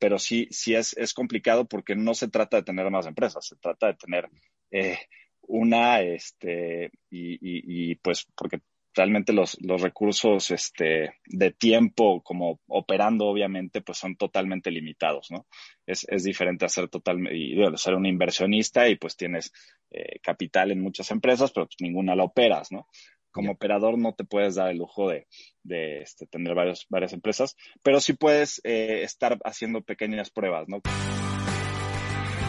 [0.00, 3.56] pero sí, sí es, es complicado porque no se trata de tener más empresas, se
[3.56, 4.28] trata de tener
[4.72, 4.98] eh,
[5.42, 8.60] una, este, y, y, pues porque
[8.94, 15.46] realmente los, los recursos este, de tiempo como operando obviamente pues son totalmente limitados, ¿no?
[15.86, 19.52] Es, es diferente a ser totalmente, y ser un inversionista y pues tienes
[19.90, 22.88] eh, capital en muchas empresas, pero pues, ninguna la operas, ¿no?
[23.30, 25.26] Como operador no te puedes dar el lujo de,
[25.62, 30.80] de este, tener varios, varias empresas, pero sí puedes eh, estar haciendo pequeñas pruebas, ¿no?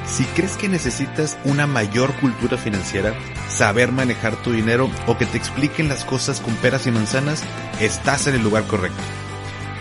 [0.06, 3.16] Si crees que necesitas una mayor cultura financiera,
[3.48, 7.44] saber manejar tu dinero o que te expliquen las cosas con peras y manzanas,
[7.80, 9.02] estás en el lugar correcto.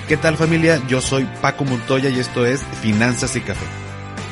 [0.06, 0.80] ¿Qué tal familia?
[0.86, 3.66] Yo soy Paco Montoya y esto es Finanzas y Café,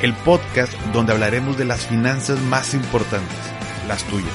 [0.01, 3.37] el podcast donde hablaremos de las finanzas más importantes,
[3.87, 4.33] las tuyas.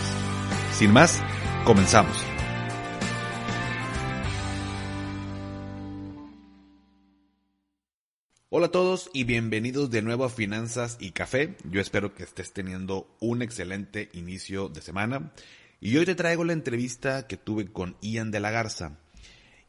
[0.72, 1.22] Sin más,
[1.64, 2.16] comenzamos.
[8.50, 11.56] Hola a todos y bienvenidos de nuevo a Finanzas y Café.
[11.70, 15.32] Yo espero que estés teniendo un excelente inicio de semana.
[15.80, 18.98] Y hoy te traigo la entrevista que tuve con Ian de la Garza.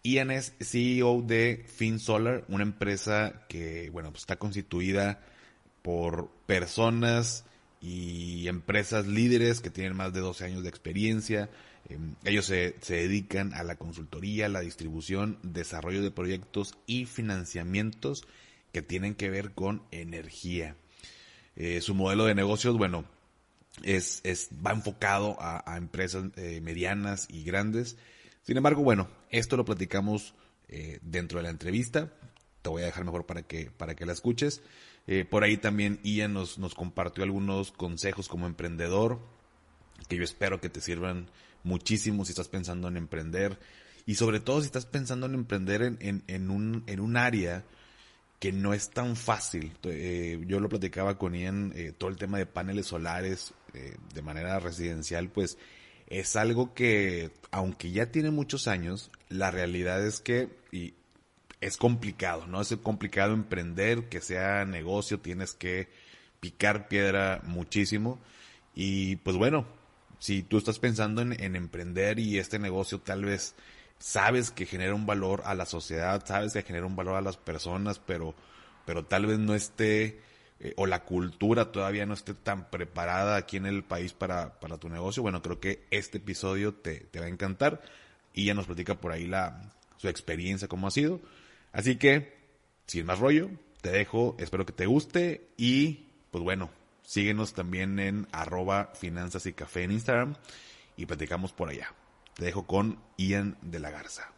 [0.03, 5.19] Ian es CEO de FinSolar, una empresa que, bueno, pues está constituida
[5.81, 7.45] por personas
[7.81, 11.49] y empresas líderes que tienen más de 12 años de experiencia.
[11.89, 18.23] Em, ellos se, se dedican a la consultoría, la distribución, desarrollo de proyectos y financiamientos
[18.71, 20.75] que tienen que ver con energía.
[21.55, 23.05] Eh, su modelo de negocios, bueno,
[23.83, 27.97] es, es va enfocado a, empresas eh, medianas y grandes.
[28.43, 30.33] Sin embargo, bueno, esto lo platicamos
[30.67, 32.11] eh, dentro de la entrevista.
[32.61, 34.61] Te voy a dejar mejor para que, para que la escuches.
[35.29, 39.19] por ahí también Ian nos, nos compartió algunos consejos como emprendedor
[40.09, 41.29] que yo espero que te sirvan
[41.65, 43.59] muchísimo si estás pensando en emprender
[44.05, 47.65] y sobre todo si estás pensando en emprender en, en, en un, en un área
[48.39, 49.71] que no es tan fácil.
[49.83, 54.21] Eh, yo lo platicaba con Ian, eh, todo el tema de paneles solares eh, de
[54.21, 55.57] manera residencial, pues
[56.07, 60.93] es algo que, aunque ya tiene muchos años, la realidad es que y
[61.61, 62.61] es complicado, ¿no?
[62.61, 65.89] Es complicado emprender, que sea negocio, tienes que
[66.39, 68.19] picar piedra muchísimo.
[68.75, 69.65] Y pues bueno,
[70.25, 73.53] si tú estás pensando en, en emprender y este negocio tal vez
[73.99, 77.37] sabes que genera un valor a la sociedad, sabes que genera un valor a las
[77.37, 78.33] personas, pero,
[78.87, 80.19] pero tal vez no esté,
[80.59, 84.79] eh, o la cultura todavía no esté tan preparada aquí en el país para, para
[84.79, 87.83] tu negocio, bueno, creo que este episodio te, te va a encantar
[88.33, 91.21] y ya nos platica por ahí la, su experiencia, cómo ha sido.
[91.71, 92.33] Así que,
[92.87, 96.71] sin más rollo, te dejo, espero que te guste y, pues bueno,
[97.05, 100.35] síguenos también en arroba finanzas y café en Instagram
[100.97, 101.93] y platicamos por allá.
[102.35, 104.31] Te dejo con Ian de la Garza.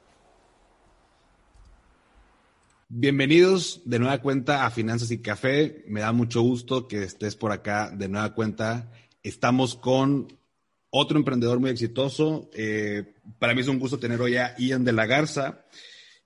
[2.90, 5.84] Bienvenidos de nueva cuenta a Finanzas y Café.
[5.88, 8.92] Me da mucho gusto que estés por acá de nueva cuenta.
[9.24, 10.38] Estamos con
[10.90, 12.50] otro emprendedor muy exitoso.
[12.54, 15.66] Eh, para mí es un gusto tener hoy a Ian de la Garza,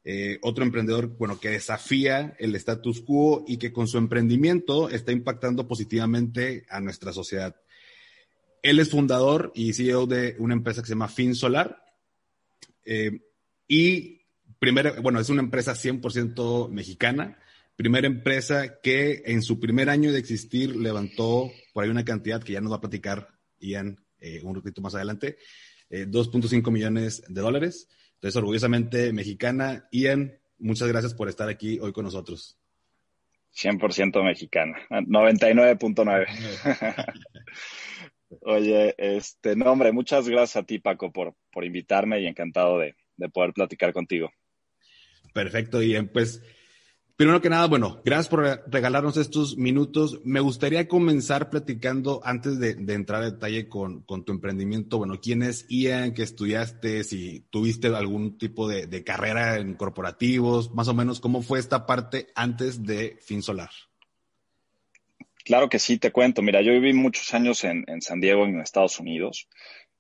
[0.04, 5.12] eh, otro emprendedor bueno, que desafía el status quo y que con su emprendimiento está
[5.12, 7.56] impactando positivamente a nuestra sociedad.
[8.64, 11.84] Él es fundador y CEO de una empresa que se llama FinSolar.
[12.86, 13.20] Eh,
[13.68, 14.22] y
[14.60, 17.40] primera, bueno, es una empresa 100% mexicana.
[17.76, 22.54] Primera empresa que en su primer año de existir levantó por ahí una cantidad que
[22.54, 23.30] ya nos va a platicar
[23.60, 25.38] Ian eh, un ratito más adelante,
[25.90, 27.88] 2.5 eh, millones de dólares.
[28.22, 29.88] Entonces, orgullosamente mexicana.
[29.92, 32.56] Ian, muchas gracias por estar aquí hoy con nosotros.
[33.56, 36.28] 100% mexicana, 99.9.
[38.42, 42.96] Oye, este, no, hombre, muchas gracias a ti, Paco, por, por invitarme y encantado de,
[43.18, 44.32] de poder platicar contigo.
[45.34, 46.44] Perfecto, y pues,
[47.22, 50.22] primero que nada, bueno, gracias por regalarnos estos minutos.
[50.24, 55.68] Me gustaría comenzar platicando, antes de, entrar a detalle con, tu emprendimiento, bueno, ¿quién es
[55.70, 56.16] Ian?
[56.16, 57.04] ¿Qué estudiaste?
[57.04, 61.86] Si tuviste algún tipo de, de carrera en corporativos, más o menos, ¿cómo fue esta
[61.86, 63.70] parte antes de Fin Solar?
[65.46, 66.42] Claro que sí, te cuento.
[66.42, 69.48] Mira, yo viví muchos años en, San Diego, en Estados Unidos.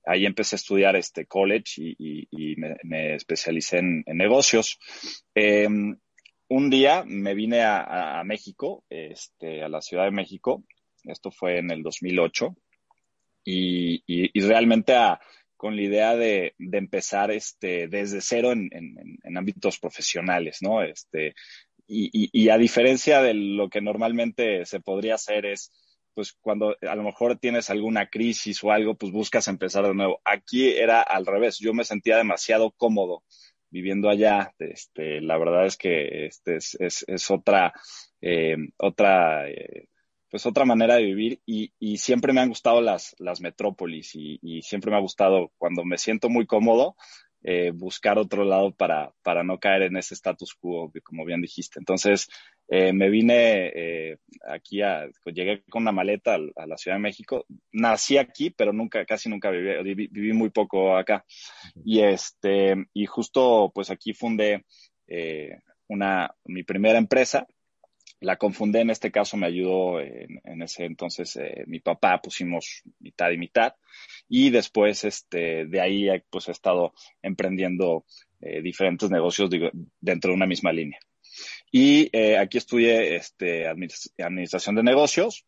[0.07, 4.80] Ahí empecé a estudiar este college y, me, especialicé en, negocios.
[5.36, 6.00] Em,
[6.51, 10.65] un día me vine a, México, este, a la Ciudad de México.
[11.06, 12.53] Esto fue en el 2008.
[13.45, 14.03] Y,
[14.42, 14.94] realmente
[15.56, 20.83] con la idea de, empezar este, desde cero en, ámbitos profesionales, ¿no?
[20.83, 21.36] Este,
[21.88, 25.71] y, a diferencia de lo que normalmente se podría hacer es,
[26.13, 30.19] pues cuando a lo mejor tienes alguna crisis o algo, pues buscas empezar de nuevo.
[30.25, 33.24] Aquí era al revés, yo me sentía demasiado cómodo
[33.72, 34.54] viviendo allá.
[34.60, 37.74] Este, la verdad es que este es, es, otra
[38.78, 39.46] otra,
[40.30, 44.92] pues otra manera de vivir y, siempre me han gustado las, las metrópolis y, siempre
[44.92, 46.96] me ha gustado cuando me siento muy cómodo
[47.44, 51.80] eh, buscar otro lado para, para no caer en ese status quo, como bien dijiste.
[51.80, 52.30] Entonces,
[52.68, 54.18] eh, me vine eh,
[54.48, 57.46] aquí, a, llegué con una maleta a, la Ciudad de México.
[57.72, 61.26] Nací aquí, pero nunca, casi nunca viví, viví, muy poco acá.
[61.84, 64.64] Y este, y justo pues aquí fundé
[65.88, 67.48] una, mi primera empresa
[68.22, 73.38] la confundé, en este caso me ayudó en, ese entonces mi papá, pusimos mitad y
[73.40, 73.74] mitad,
[74.33, 78.06] y después este, de ahí pues he estado emprendiendo
[78.39, 79.50] eh, diferentes negocios
[80.00, 81.00] dentro de una misma línea.
[81.69, 85.45] Y eh, aquí estudié este, administración de negocios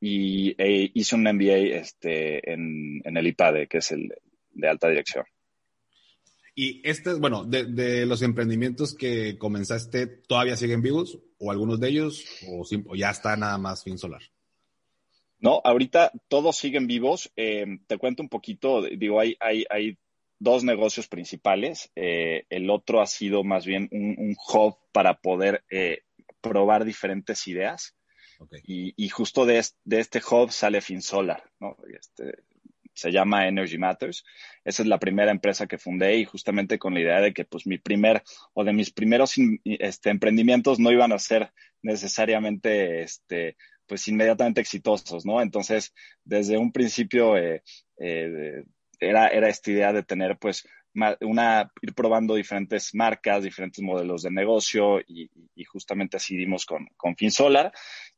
[0.00, 4.14] y e hice un MBA este, en, en el IPADE, que es el
[4.52, 5.24] de alta dirección.
[6.54, 11.18] Y este, bueno, de, los emprendimientos que comenzaste, ¿todavía siguen vivos?
[11.38, 12.24] ¿O algunos de ellos?
[12.46, 14.22] ¿O, ya está nada más fin solar?
[15.42, 17.30] No, ahorita todos siguen vivos.
[17.34, 19.98] Eh, te cuento un poquito, digo, hay, hay, hay
[20.38, 21.90] dos negocios principales.
[21.96, 26.02] Eh, el otro ha sido más bien un, hub para poder eh,
[26.40, 27.96] probar diferentes ideas.
[28.64, 31.76] Y, justo de este, de este, hub sale FinSolar, ¿no?
[31.92, 32.42] Este,
[32.94, 34.24] se llama Energy Matters.
[34.64, 37.66] Esa es la primera empresa que fundé y justamente con la idea de que pues
[37.66, 38.22] mi primer
[38.52, 39.34] o de mis primeros
[39.64, 41.52] este, emprendimientos no iban a ser
[41.82, 43.56] necesariamente este,
[43.92, 45.42] pues inmediatamente exitosos, ¿no?
[45.42, 45.92] Entonces,
[46.24, 47.62] desde un principio eh,
[47.98, 48.64] eh,
[48.98, 50.66] era, era esta idea de tener pues
[51.20, 55.28] una, ir probando diferentes marcas, diferentes modelos de negocio y,
[55.66, 57.70] justamente así dimos con, con FinSolar.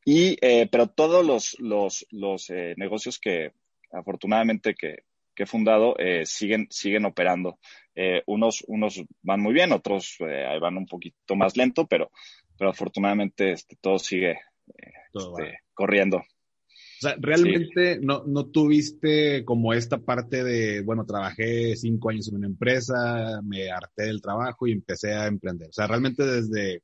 [0.05, 3.51] Y, eh, pero todos los, los, los negocios que,
[3.91, 4.99] afortunadamente que,
[5.35, 7.59] he fundado eh, siguen, siguen operando.
[7.95, 12.11] Eh, unos, unos van muy bien, otros eh, van un poquito más lento, pero,
[12.57, 16.17] pero afortunadamente este, todo sigue este, corriendo.
[16.17, 22.35] O sea, realmente no, no tuviste como esta parte de, bueno, trabajé cinco años en
[22.35, 25.69] una empresa, me harté del trabajo y empecé a emprender.
[25.69, 26.83] O sea, realmente desde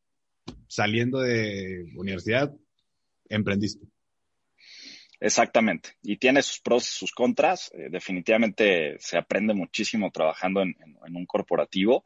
[0.67, 2.53] saliendo de universidad,
[3.29, 3.85] emprendiste.
[5.19, 5.91] Exactamente.
[6.01, 7.71] Y tiene sus pros y sus contras.
[7.73, 10.75] Eh, definitivamente se aprende muchísimo trabajando en,
[11.13, 12.05] un corporativo.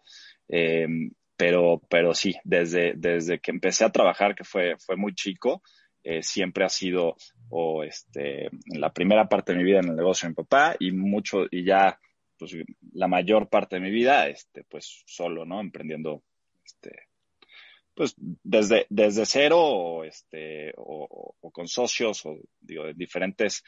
[0.49, 0.87] Eh,
[1.37, 5.61] pero, pero sí, desde, desde que empecé a trabajar, que fue, fue muy chico,
[6.03, 7.15] eh, siempre ha sido
[7.49, 10.91] o este, la primera parte de mi vida en el negocio de mi papá y
[10.91, 11.99] mucho, y ya
[12.37, 12.55] pues
[12.93, 15.59] la mayor parte de mi vida, este, pues solo, ¿no?
[15.59, 16.23] Emprendiendo
[16.63, 16.91] este,
[17.93, 23.63] pues desde, desde cero o, este, o, con socios o digo, en diferentes,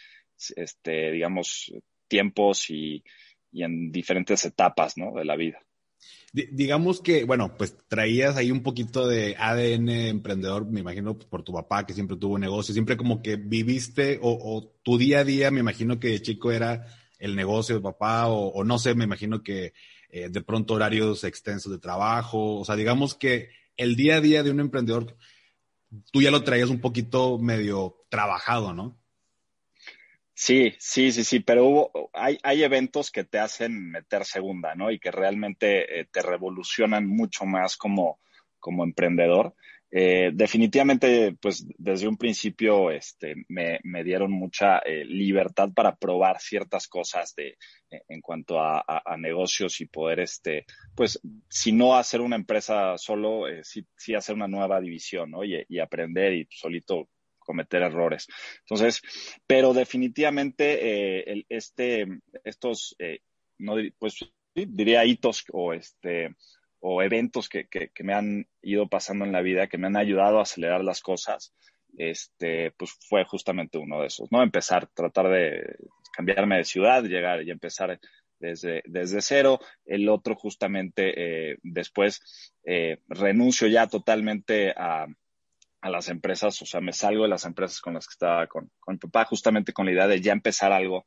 [0.55, 1.73] este, digamos,
[2.07, 3.03] tiempos y,
[3.51, 5.13] y en diferentes etapas, ¿no?
[5.13, 5.59] De la vida.
[6.33, 11.53] Digamos que, bueno, pues traías ahí un poquito de ADN emprendedor, me imagino, por tu
[11.53, 15.61] papá que siempre tuvo negocio, siempre como que viviste o, tu día a día, me
[15.61, 16.85] imagino que de chico era
[17.17, 19.73] el negocio de papá o, o no sé, me imagino que
[20.09, 24.43] eh, de pronto horarios extensos de trabajo, o sea, digamos que el día a día
[24.43, 25.17] de un emprendedor,
[26.11, 28.97] tú ya lo traías un poquito medio trabajado, ¿no?
[30.39, 34.91] Sí, sí, sí, sí, pero hubo, hay, hay eventos que te hacen meter segunda, ¿no?
[34.91, 38.19] Y que realmente eh, te revolucionan mucho más como,
[38.59, 39.55] como emprendedor.
[39.89, 46.39] Eh, definitivamente, pues desde un principio este, me, me dieron mucha eh, libertad para probar
[46.39, 47.57] ciertas cosas de,
[47.89, 52.95] eh, en cuanto a, a, negocios y poder, este, pues, si no hacer una empresa
[52.99, 55.43] solo, sí, sí, hacer una nueva división, ¿no?
[55.43, 57.09] Y, y aprender y solito
[57.47, 58.27] cometer errores.
[58.59, 59.01] Entonces,
[59.47, 62.05] pero definitivamente el, este,
[62.43, 62.95] estos,
[63.57, 64.19] no, pues,
[64.53, 66.35] diría hitos o este,
[66.79, 70.39] o eventos que, que, me han ido pasando en la vida, que me han ayudado
[70.39, 71.53] a acelerar las cosas,
[71.97, 74.43] este, pues fue justamente uno de esos, ¿no?
[74.43, 75.75] Empezar, tratar de
[76.15, 77.99] cambiarme de ciudad, llegar y empezar
[78.39, 79.59] desde, desde cero.
[79.85, 85.07] El otro justamente eh, después eh, renuncio ya totalmente a,
[85.81, 88.69] a, las empresas, o sea, me salgo de las empresas con las que estaba con,
[88.79, 91.05] con mi papá, justamente con la idea de ya empezar algo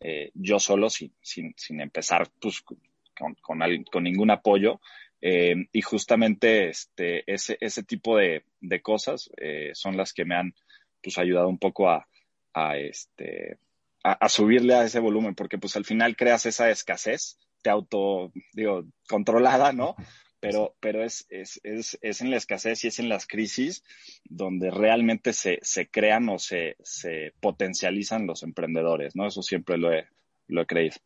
[0.00, 4.80] eh, yo solo, sin, sin, sin empezar pues, con, con, con ningún apoyo.
[5.26, 10.34] Eh, y justamente este, ese, ese tipo de, de cosas eh, son las que me
[10.34, 10.54] han
[11.02, 12.06] pues, ayudado un poco a,
[12.52, 13.58] a este,
[14.02, 18.84] a, subirle a ese volumen, porque pues al final creas esa escasez, te auto, digo,
[19.08, 19.96] controlada, ¿no?
[20.44, 23.82] Pero, pero es, es, es, es en la escasez y es en las crisis
[24.24, 29.26] donde realmente se, se crean o se, se potencializan los emprendedores, ¿no?
[29.26, 30.06] Eso siempre lo he,
[30.48, 30.96] lo he creído.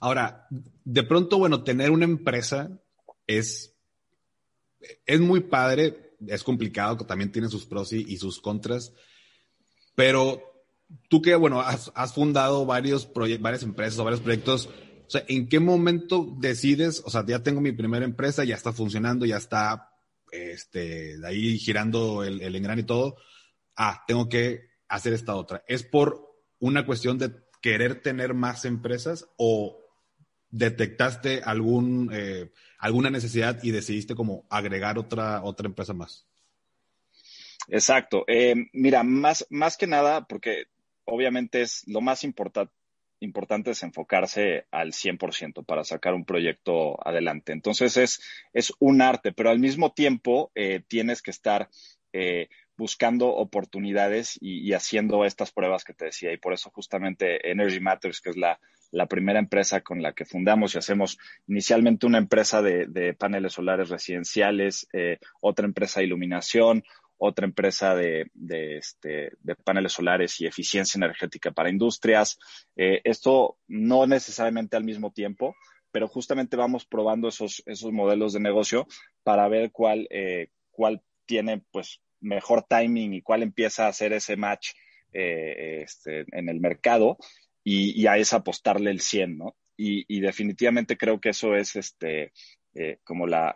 [0.00, 0.46] Ahora,
[0.84, 2.80] de pronto, bueno, tener una empresa
[3.26, 3.74] es,
[5.04, 6.14] es muy padre.
[6.26, 8.94] es complicado, también tiene sus pros y, sus contras,
[9.94, 10.64] pero
[11.08, 14.70] tú que, bueno, has, fundado varios varias empresas o varios proyectos,
[15.18, 19.24] sea, ¿en qué momento decides, o sea, ya tengo mi primera empresa, ya está funcionando,
[19.26, 19.90] ya está,
[20.30, 23.16] este, ahí girando el, el y todo,
[23.76, 25.64] ah, tengo que hacer esta otra?
[25.68, 26.20] ¿Es por
[26.58, 29.80] una cuestión de querer tener más empresas o
[30.50, 31.42] detectaste
[32.12, 36.26] eh, alguna necesidad y decidiste como agregar otra, otra empresa más?
[37.68, 38.24] Exacto.
[38.26, 40.66] Eh, mira, más, más que nada, porque
[41.04, 42.72] obviamente es lo más importante
[43.24, 47.52] importante es enfocarse al 100% para sacar un proyecto adelante.
[47.52, 48.20] Entonces es,
[48.52, 51.68] es un arte, pero al mismo tiempo eh, tienes que estar
[52.76, 56.32] buscando oportunidades y, haciendo estas pruebas que te decía.
[56.32, 58.58] Y por eso justamente Energy Matters, que es la,
[59.08, 64.86] primera empresa con la que fundamos y hacemos inicialmente una empresa de, paneles solares residenciales,
[64.92, 66.84] eh, otra empresa de iluminación,
[67.26, 68.30] otra empresa de,
[68.76, 72.38] este, de, paneles solares y eficiencia energética para industrias.
[72.76, 75.56] Eh, esto no necesariamente al mismo tiempo,
[75.90, 78.86] pero justamente vamos probando esos, modelos de negocio
[79.22, 80.48] para ver cuál, eh,
[81.26, 84.72] tiene pues mejor timing y cuál empieza a hacer ese match
[85.12, 87.16] eh, este, en el mercado
[87.62, 89.56] y, a esa apostarle el 100, ¿no?
[89.76, 92.32] Y, definitivamente creo que eso es este,
[93.02, 93.54] como la,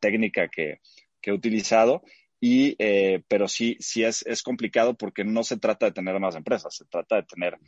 [0.00, 0.80] técnica que,
[1.22, 2.02] he utilizado.
[2.40, 6.36] Y, eh, pero sí, sí es, es complicado porque no se trata de tener más
[6.36, 7.58] empresas, se trata de tener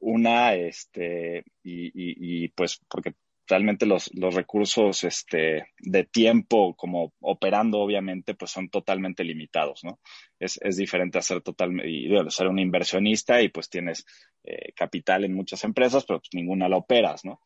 [0.00, 3.14] una, este, y, y, pues porque
[3.46, 9.98] realmente los, los recursos este, de tiempo como operando, obviamente, pues son totalmente limitados, ¿no?
[10.38, 14.06] Es, es diferente a ser totalmente, y ser un inversionista y pues tienes
[14.44, 17.40] eh, capital en muchas empresas, pero pues ninguna la operas, ¿no?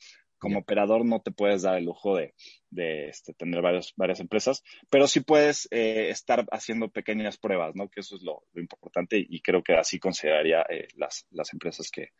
[0.44, 2.34] Como operador no te puedes dar el lujo de,
[2.70, 7.88] de este, tener varios, varias empresas, pero sí puedes eh, estar haciendo pequeñas pruebas, ¿no?
[7.88, 11.90] Que eso es lo, lo importante y creo que así consideraría eh, las, las empresas
[11.90, 12.10] que,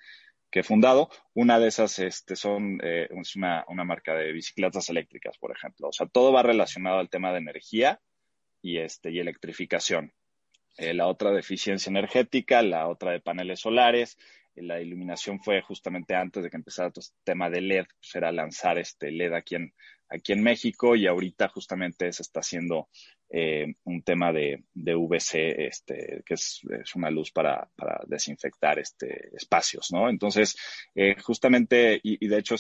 [0.51, 1.11] que he fundado.
[1.35, 5.89] Una de esas este, son, eh, es una, una, marca de bicicletas eléctricas, por ejemplo.
[5.89, 8.01] O sea, todo va relacionado al tema de energía
[8.63, 10.13] y, este, y electrificación.
[10.77, 14.17] Eh, la otra de eficiencia energética, la otra de paneles solares.
[14.55, 18.15] Eh, la iluminación fue justamente antes de que empezara todo este tema de LED, pues
[18.15, 19.75] era lanzar este LED aquí en,
[20.09, 22.89] aquí en México y ahorita justamente se está haciendo
[23.31, 26.63] eh, un tema de, de VC, este, que es,
[26.95, 30.09] una luz para, para, desinfectar este, espacios, ¿no?
[30.09, 30.57] Entonces,
[30.95, 32.55] eh, justamente, y, de hecho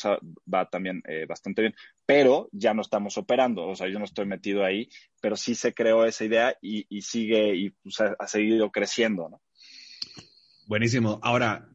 [0.52, 1.74] va también bastante bien,
[2.04, 4.88] pero ya no estamos operando, o sea, yo no estoy metido ahí,
[5.20, 9.40] pero sí se creó esa idea y, sigue, y pues, ha, seguido creciendo, ¿no?
[10.66, 11.20] Buenísimo.
[11.22, 11.68] Ahora,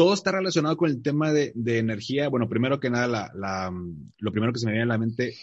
[0.00, 2.30] todo está relacionado con el tema de, energía.
[2.30, 3.70] Bueno, primero que nada, la,
[4.16, 5.34] lo primero que se me viene a la mente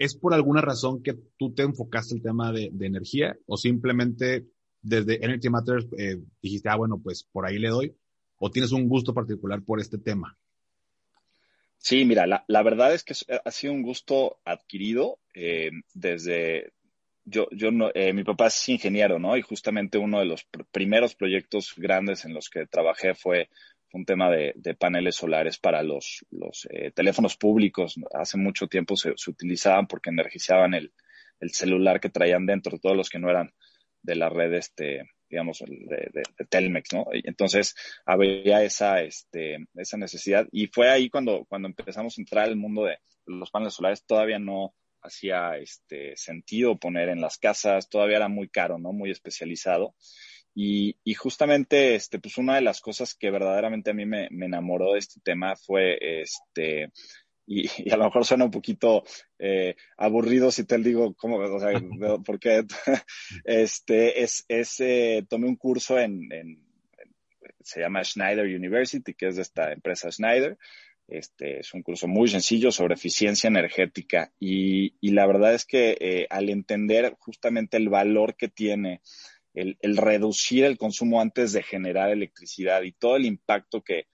[0.00, 4.46] ¿Es por alguna razón que tú te enfocaste el tema de, energía o simplemente
[4.82, 7.94] desde Energy Matters eh, dijiste, ah, bueno, pues por ahí le doy?
[8.38, 10.36] ¿O tienes un gusto particular por este tema?
[11.78, 16.72] Sí, mira, la, verdad es que ha sido un gusto adquirido eh, desde,
[17.24, 19.36] yo, yo no, eh, mi papá es ingeniero, ¿no?
[19.36, 23.48] Y justamente uno de los primeros proyectos grandes en los que trabajé fue
[23.94, 27.94] un tema de, paneles solares para los, los eh, teléfonos públicos.
[28.12, 30.92] Hace mucho tiempo se, utilizaban porque energizaban el,
[31.52, 33.52] celular que traían dentro, todos los que no eran
[34.02, 37.04] de la red, este, digamos, de, de, Telmex, ¿no?
[37.12, 37.74] entonces
[38.06, 42.84] había esa, este, esa necesidad y fue ahí cuando, cuando empezamos a entrar al mundo
[42.84, 42.96] de
[43.26, 48.48] los paneles solares, todavía no hacía este sentido poner en las casas, todavía era muy
[48.48, 48.92] caro, ¿no?
[48.92, 49.94] Muy especializado.
[50.54, 54.46] Y, y, justamente, este, pues una de las cosas que verdaderamente a mí me, me
[54.46, 56.92] enamoró de este tema fue, este,
[57.46, 59.04] y, y, a lo mejor suena un poquito
[59.38, 61.70] eh, aburrido si te digo cómo, o sea,
[62.24, 62.64] porque
[63.44, 66.64] este, es, es eh, tomé un curso en, en,
[67.60, 70.58] se llama Schneider University, que es de esta empresa Schneider.
[71.06, 75.98] Este es un curso muy sencillo sobre eficiencia energética y, y la verdad es que
[76.00, 79.02] eh, al entender justamente el valor que tiene
[79.54, 84.06] el, reducir el consumo antes de generar electricidad y todo el impacto que,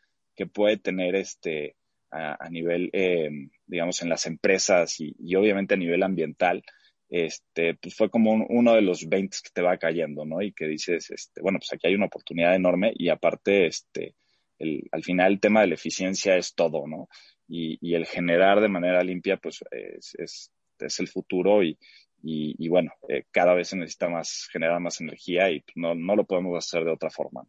[0.54, 1.76] puede tener este
[2.10, 6.64] a, nivel, em, digamos, en las empresas y, obviamente a nivel ambiental,
[7.10, 10.40] este, pues fue como uno de los 20 que te va cayendo, ¿no?
[10.40, 14.14] Y que dices, este, bueno, pues aquí hay una oportunidad enorme y aparte, este,
[14.58, 17.10] el, al final el tema de la eficiencia es todo, ¿no?
[17.46, 21.78] Y, y el generar de manera limpia, pues es, es, es el futuro y,
[22.22, 26.24] y, bueno, eh, cada vez se necesita más, generar más energía y no, no lo
[26.24, 27.44] podemos hacer de otra forma.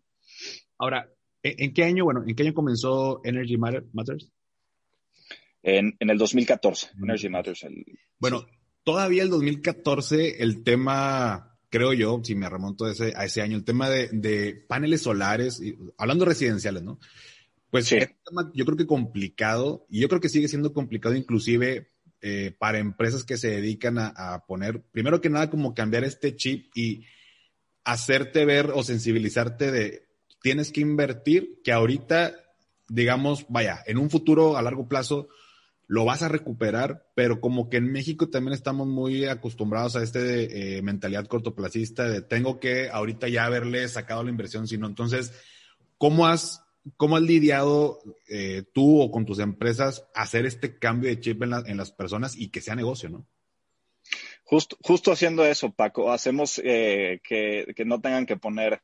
[0.77, 1.09] Ahora,
[1.43, 4.31] ¿en qué año, bueno, en qué año comenzó Energy Matters?
[5.63, 7.65] En, en el 2014, Energy Matters.
[8.17, 8.47] bueno,
[8.83, 13.57] todavía el 2014 el tema, creo yo, si me remonto a ese, a ese año,
[13.57, 15.61] el tema de, paneles solares,
[15.97, 16.99] hablando residenciales, ¿no?
[17.69, 21.15] Pues es un tema yo creo que complicado y yo creo que sigue siendo complicado
[21.15, 21.90] inclusive
[22.21, 26.71] eh, para empresas que se dedican a, poner, primero que nada, como cambiar este chip
[26.75, 27.05] y
[27.83, 30.07] hacerte ver o sensibilizarte de
[30.41, 32.33] tienes que invertir, que ahorita,
[32.89, 35.29] digamos, vaya, en un futuro a largo plazo
[35.87, 40.77] lo vas a recuperar, pero como que en México también estamos muy acostumbrados a este
[40.77, 45.33] eh, mentalidad cortoplacista de tengo que ahorita ya haberle sacado la inversión, sino entonces,
[45.97, 46.63] ¿cómo has,
[46.97, 51.77] cómo has lidiado eh, tú o con tus empresas hacer este cambio de chip en,
[51.77, 53.27] las personas y que sea negocio, no?
[54.43, 58.81] Justo, justo haciendo eso, Paco, hacemos eh, que, no tengan que poner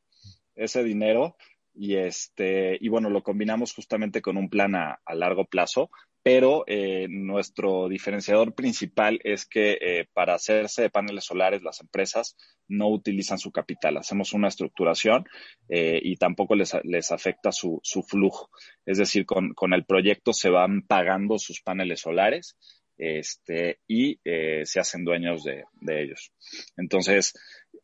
[0.54, 1.36] ese dinero
[1.74, 5.90] y este y bueno lo combinamos justamente con un plan a largo plazo
[6.22, 12.36] pero eh, nuestro diferenciador principal es que eh, para hacerse de paneles solares las empresas
[12.66, 13.96] no utilizan su capital.
[13.96, 15.24] Hacemos una estructuración
[15.68, 18.50] eh, y tampoco les, les afecta su, su, flujo.
[18.84, 22.56] Es decir, con, con, el proyecto se van pagando sus paneles solares
[22.98, 26.32] este, y se hacen dueños de, de ellos.
[26.76, 27.32] Entonces,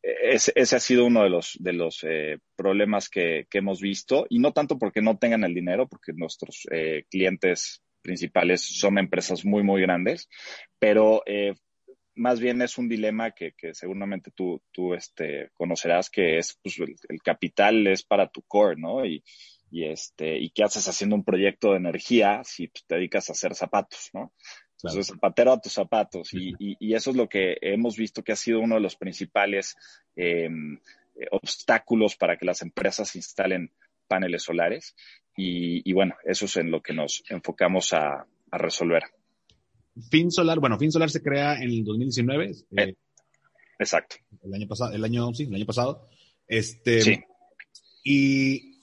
[0.03, 2.05] ese, ese, ha sido uno de los, de los
[2.57, 6.67] problemas que, que, hemos visto y no tanto porque no tengan el dinero, porque nuestros
[7.09, 10.29] clientes principales son empresas muy, muy grandes,
[10.79, 11.55] pero eh,
[12.15, 16.79] más bien es un dilema que, que seguramente tú, tú este, conocerás, que es pues,
[16.79, 19.05] el, capital es para tu core, ¿no?
[19.05, 19.25] Y,
[19.71, 23.33] y, este, y qué haces haciendo un proyecto de energía si pues, te dedicas a
[23.33, 24.33] hacer zapatos, ¿no?
[24.77, 26.35] Entonces, zapatero a tus zapatos.
[26.35, 28.97] Y, y, y, eso es lo que hemos visto que ha sido uno de los
[28.97, 29.77] principales
[30.15, 30.51] eh,
[31.31, 33.73] obstáculos para que las empresas instalen
[34.07, 34.95] paneles solares.
[35.37, 39.03] Y, bueno, eso es en lo que nos enfocamos a, resolver.
[40.11, 42.51] Fin Solar, bueno, Fin Solar se crea en el 2019.
[42.51, 42.97] Eh, eh,
[43.81, 44.17] exacto.
[44.45, 46.09] El año pasado, el año, sí, el año pasado.
[46.47, 47.21] Este, sí.
[48.05, 48.81] Y,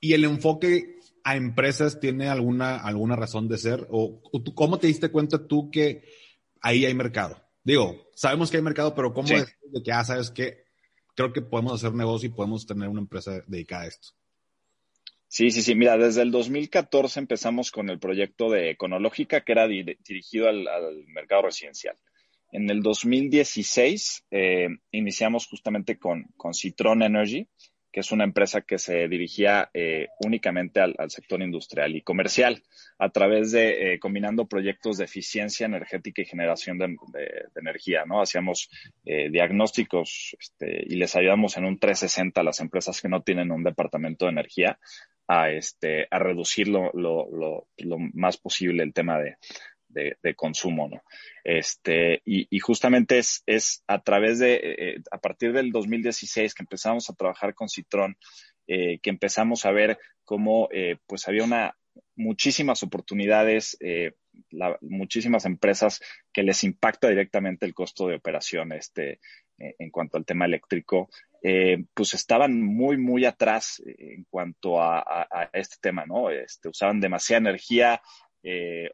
[0.00, 0.94] y el enfoque
[1.24, 3.88] a empresas tiene alguna, alguna razón de ser?
[3.90, 4.20] ¿O,
[4.54, 6.04] cómo te diste cuenta tú que
[6.60, 7.42] ahí hay mercado?
[7.64, 10.64] Digo, sabemos que hay mercado, pero ¿cómo es de que, ah, sabes que
[11.16, 14.08] creo que podemos hacer negocio y podemos tener una empresa dedicada a esto?
[15.34, 15.74] Sí, sí, sí.
[15.74, 20.64] Mira, desde el 2014 empezamos con el proyecto de Econológica, que era dirigido al,
[21.08, 21.96] mercado residencial.
[22.52, 27.48] En el 2016 eh, iniciamos justamente con, con Citron Energy,
[27.94, 32.60] que es una empresa que se dirigía eh, únicamente al, sector industrial y comercial,
[32.98, 36.96] a través de eh, combinando proyectos de eficiencia energética y generación de,
[37.54, 38.20] energía, ¿no?
[38.20, 38.68] Hacíamos
[39.04, 43.62] diagnósticos este, y les ayudamos en un 360 a las empresas que no tienen un
[43.62, 44.80] departamento de energía
[45.28, 49.36] a, este, a reducir lo, lo, lo más posible el tema de,
[49.94, 51.02] de, consumo, ¿no?
[51.44, 57.08] Este, y, justamente es, es, a través de, eh, a partir del 2016 que empezamos
[57.08, 58.16] a trabajar con Citrón,
[58.66, 61.76] eh, que empezamos a ver cómo, eh, pues había una,
[62.16, 64.12] muchísimas oportunidades, eh,
[64.80, 66.00] muchísimas empresas
[66.32, 69.20] que les impacta directamente el costo de operación, este,
[69.58, 71.08] eh, en cuanto al tema eléctrico,
[71.40, 76.30] eh, pues estaban muy, muy atrás eh, en cuanto a, este tema, ¿no?
[76.30, 78.02] Este, usaban demasiada energía,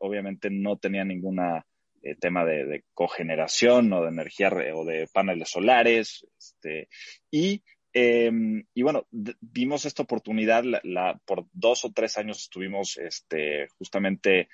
[0.01, 1.67] obviamente no tenían ninguna
[2.21, 6.89] tema de, cogeneración o de energía o de paneles solares, este,
[7.31, 13.69] y em, y bueno, vimos esta oportunidad, la, por dos o tres años estuvimos este,
[13.79, 14.49] justamente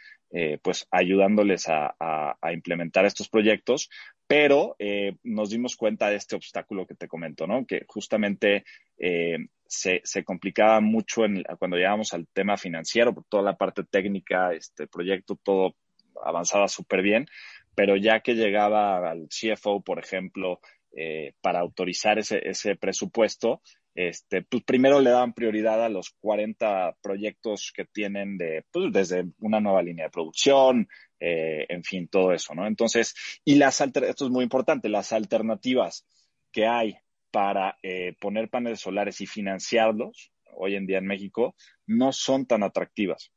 [0.62, 3.88] pues ayudándoles a, a, implementar estos proyectos,
[4.26, 7.64] pero eh, nos dimos cuenta de este obstáculo que te comento, ¿no?
[7.64, 8.64] Que justamente
[8.98, 14.52] eh, se, complicaba mucho en, cuando llegamos al tema financiero, por toda la parte técnica,
[14.52, 15.76] este proyecto, todo
[16.24, 17.26] avanzaba súper bien,
[17.74, 20.60] pero ya que llegaba al CFO, por ejemplo,
[20.96, 23.60] eh, para autorizar ese, ese presupuesto,
[23.96, 29.24] este, pues primero le daban prioridad a los 40 proyectos que tienen de, pues desde
[29.38, 30.86] una nueva línea de producción,
[31.18, 32.66] eh, en fin, todo eso, ¿no?
[32.66, 36.06] Entonces, y las esto es muy importante, las alternativas
[36.52, 36.98] que hay
[37.30, 41.54] para eh, poner paneles solares y financiarlos hoy en día en México
[41.86, 43.32] no son tan atractivas.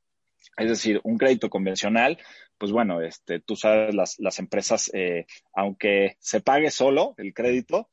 [0.57, 2.17] Es decir, un crédito convencional,
[2.57, 7.89] pues bueno, este, tú sabes, las, las empresas, eh, aunque se pague solo el crédito,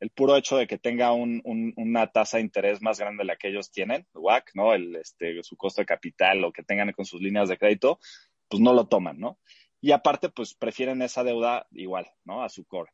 [0.00, 3.26] el puro hecho de que tenga un, un, una tasa de interés más grande de
[3.26, 4.74] la que ellos tienen, WAC, ¿no?
[4.74, 8.00] El, este, su costo de capital o que tengan con sus líneas de crédito,
[8.48, 9.38] pues no lo toman, ¿no?
[9.80, 12.42] Y aparte, pues prefieren esa deuda igual, ¿no?
[12.42, 12.90] A su core.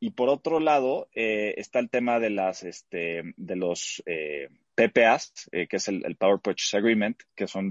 [0.00, 5.50] Y por otro lado, eh, está el tema de las, este, de los eh, PPAs,
[5.52, 7.70] eh, que es el, Power Purchase Agreement, que son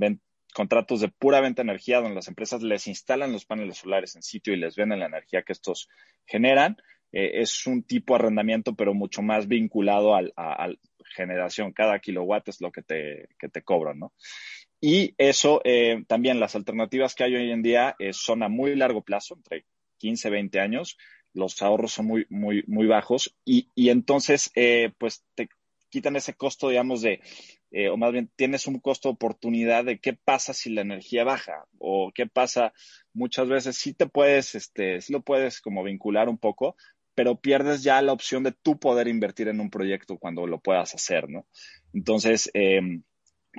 [0.53, 4.21] contratos de pura venta de energía donde las empresas les instalan los paneles solares en
[4.21, 5.89] sitio y les venden la energía que estos
[6.25, 6.77] generan.
[7.11, 10.69] Eh, es un tipo de arrendamiento, pero mucho más vinculado a, a,
[11.15, 11.73] generación.
[11.73, 14.13] Cada kilowatt es lo que te, que te cobran, ¿no?
[14.81, 18.75] Y eso eh, también las alternativas que hay hoy en día eh, son a muy
[18.75, 19.65] largo plazo, entre
[19.97, 20.97] 15, 20 años.
[21.33, 25.49] Los ahorros son muy, muy, muy bajos y, y entonces, eh, pues te
[25.89, 27.19] quitan ese costo, digamos, de,
[27.91, 31.65] o más bien tienes un costo de oportunidad de qué pasa si la energía baja
[31.77, 32.73] o qué pasa
[33.13, 33.77] muchas veces.
[33.77, 36.75] Sí te puedes, este, sí lo puedes como vincular un poco,
[37.19, 40.95] pero pierdes ya la opción de tú poder invertir en un proyecto cuando lo puedas
[40.95, 41.45] hacer, ¿no?
[41.93, 42.79] Entonces, eh,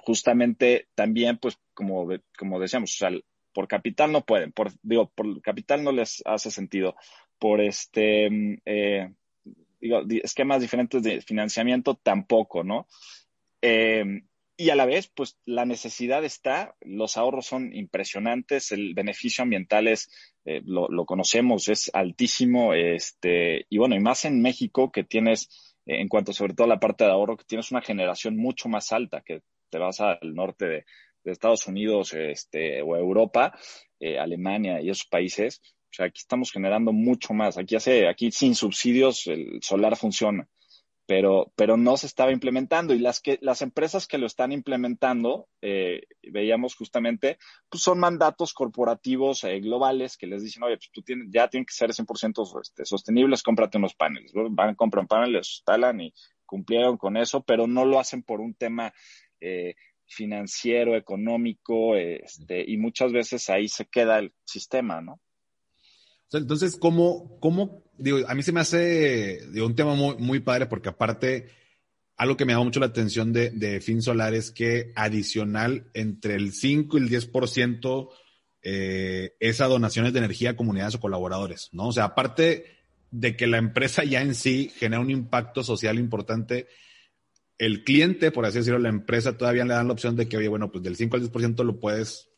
[0.03, 3.11] justamente también, pues, como, como decíamos, o sea,
[3.53, 6.97] por capital no pueden, por, digo, por capital no les hace sentido,
[7.39, 8.31] por este,
[8.65, 9.13] eh,
[9.79, 12.87] digo, esquemas diferentes de financiamiento tampoco, ¿no?
[13.61, 14.23] Eh,
[14.61, 19.89] y a la vez, pues la necesidad está, los ahorros son impresionantes, el beneficio ambiental
[19.89, 20.11] es,
[20.45, 25.49] eh, lo, conocemos, es altísimo, este, y bueno, y más en México que tienes,
[25.87, 28.93] en cuanto sobre todo a la parte de ahorro, que tienes una generación mucho más
[28.93, 30.85] alta que te vas al norte de,
[31.25, 33.59] de Estados Unidos este, o Europa,
[33.99, 37.57] eh, Alemania y esos países, o sea, aquí estamos generando mucho más.
[37.57, 40.47] Aquí hace, aquí sin subsidios el solar funciona,
[41.11, 42.95] pero, pero no se estaba implementando.
[42.95, 47.37] Y las que, las empresas que lo están implementando, eh, veíamos justamente,
[47.69, 51.67] pues son mandatos corporativos eh, globales que les dicen, oye, pues tú tienes, ya tienen
[51.67, 54.31] que ser 100% este, sostenibles, cómprate unos paneles.
[54.51, 56.15] Van, compran paneles, instalan y
[56.47, 58.95] cumplieron con eso, pero no lo hacen por un tema
[59.41, 59.75] eh,
[60.07, 65.21] financiero, económico, este, y muchas veces ahí se queda el sistema, ¿no?
[66.33, 70.67] Entonces, ¿cómo, cómo, digo, a mí se me hace digo, un tema muy, muy padre
[70.67, 71.49] porque aparte,
[72.17, 76.35] algo que me llama mucho la atención de, de Fin Solar es que adicional entre
[76.35, 78.09] el 5 y el 10%
[78.63, 81.89] eh, es a donaciones de energía a comunidades o colaboradores, ¿no?
[81.89, 82.65] O sea, aparte
[83.11, 86.69] de que la empresa ya en sí genera un impacto social importante,
[87.59, 90.49] el cliente, por así decirlo, la empresa todavía le dan la opción de que, oye,
[90.49, 92.31] bueno, pues del 5 al 10% lo puedes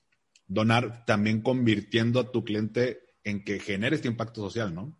[0.46, 4.96] donar, también convirtiendo a tu cliente en que genere este impacto social, ¿no?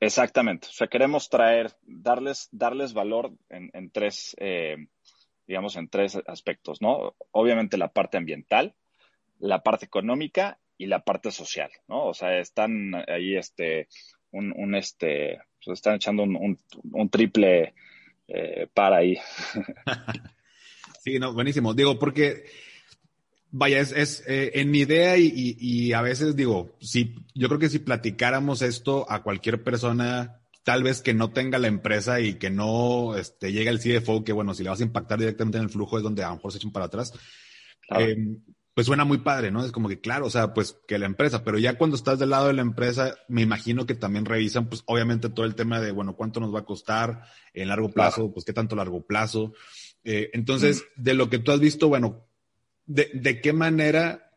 [0.00, 0.68] Exactamente.
[0.68, 4.76] O sea, queremos traer, darles, darles valor en, en tres, eh,
[5.46, 7.14] digamos, en tres aspectos, ¿no?
[7.30, 8.74] Obviamente la parte ambiental,
[9.38, 12.06] la parte económica y la parte social, ¿no?
[12.06, 13.88] O sea, están ahí, este,
[14.30, 16.58] un, un este, pues están echando un, un,
[16.92, 17.74] un triple
[18.28, 19.16] eh, para ahí.
[21.00, 21.74] sí, no, buenísimo.
[21.74, 22.44] Digo, porque,
[23.56, 27.46] vaya, es, es eh, en mi idea y, y, y, a veces digo, si, yo
[27.48, 32.20] creo que si platicáramos esto a cualquier persona, tal vez que no tenga la empresa
[32.20, 35.58] y que no este, llegue el CFO, que bueno, si le vas a impactar directamente
[35.58, 37.12] en el flujo es donde a lo mejor se echan para atrás.
[37.86, 38.04] Claro.
[38.04, 38.16] Eh,
[38.74, 39.64] pues suena muy padre, ¿no?
[39.64, 42.30] Es como que, claro, o sea, pues que la empresa, pero ya cuando estás del
[42.30, 45.92] lado de la empresa, me imagino que también revisan, pues obviamente todo el tema de,
[45.92, 48.32] bueno, cuánto nos va a costar en largo plazo, claro.
[48.32, 49.52] pues qué tanto largo plazo.
[50.02, 51.02] Eh, entonces, mm.
[51.02, 52.23] de lo que tú has visto, bueno,
[52.86, 54.30] ¿de, de qué manera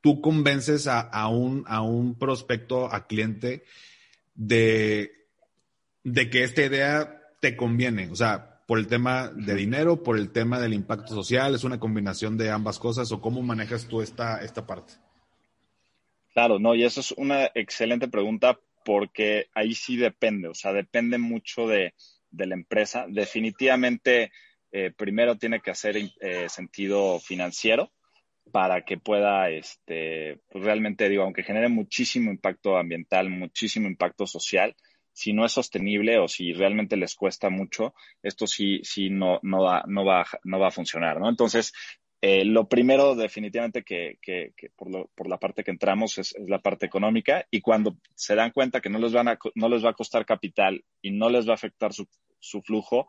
[0.00, 3.64] tú convences a, a, un, a un prospecto, a cliente,
[4.34, 5.12] de,
[6.04, 8.08] de que esta idea te conviene?
[8.10, 11.80] O sea, por el tema de dinero, por el tema del impacto social, es una
[11.80, 14.92] combinación de ambas cosas o cómo manejas tú esta, esta parte?
[16.32, 21.18] Claro, no, y eso es una excelente pregunta porque ahí sí depende, o sea, depende
[21.18, 21.94] mucho de,
[22.30, 23.06] de la empresa.
[23.08, 24.30] Definitivamente,
[24.72, 27.90] eh, primero tiene que hacer eh, sentido financiero
[28.52, 34.74] para que pueda, este, pues realmente digo, aunque genere muchísimo impacto ambiental, muchísimo impacto social,
[35.12, 39.62] si no es sostenible o si realmente les cuesta mucho, esto sí, sí no, no,
[39.62, 41.28] va, no, va, no va a funcionar, ¿no?
[41.28, 41.72] Entonces,
[42.22, 46.34] eh, lo primero definitivamente que, que, que por, lo, por, la parte que entramos es,
[46.34, 49.68] es, la parte económica y cuando se dan cuenta que no les, van a, no
[49.68, 52.06] les va a costar capital y no les va a afectar su,
[52.38, 53.08] su flujo,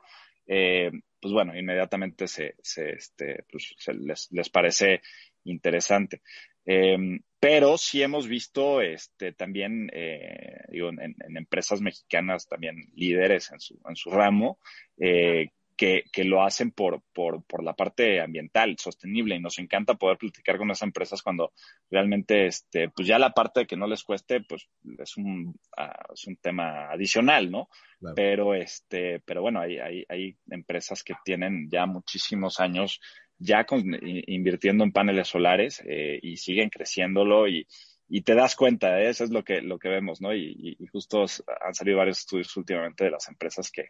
[0.54, 5.02] eh, pues bueno, inmediatamente se, se, este, pues se les, parece
[5.46, 6.22] interesante.
[6.66, 6.98] Eh,
[7.40, 13.62] pero sí hemos visto este, también, eh, digo, en, en, empresas mexicanas también líderes en
[13.62, 14.60] su, en su ramo,
[14.98, 19.96] eh, que, que, lo hacen por, por, por, la parte ambiental, sostenible, y nos encanta
[19.96, 21.54] poder platicar con esas empresas cuando
[21.90, 24.68] realmente, este, pues ya la parte de que no les cueste, pues
[25.00, 27.68] es un, uh, es un tema adicional, ¿no?
[28.00, 28.14] Claro.
[28.16, 33.02] Pero, este, pero bueno, hay, hay, hay empresas que tienen ya muchísimos años
[33.40, 37.66] ya con, invirtiendo en paneles solares eh, y siguen creciéndolo y,
[38.08, 39.10] y te das cuenta, ¿eh?
[39.10, 40.32] eso es lo que, lo que vemos, ¿no?
[40.32, 41.26] Y, y, justo
[41.66, 43.88] han salido varios estudios últimamente de las empresas que,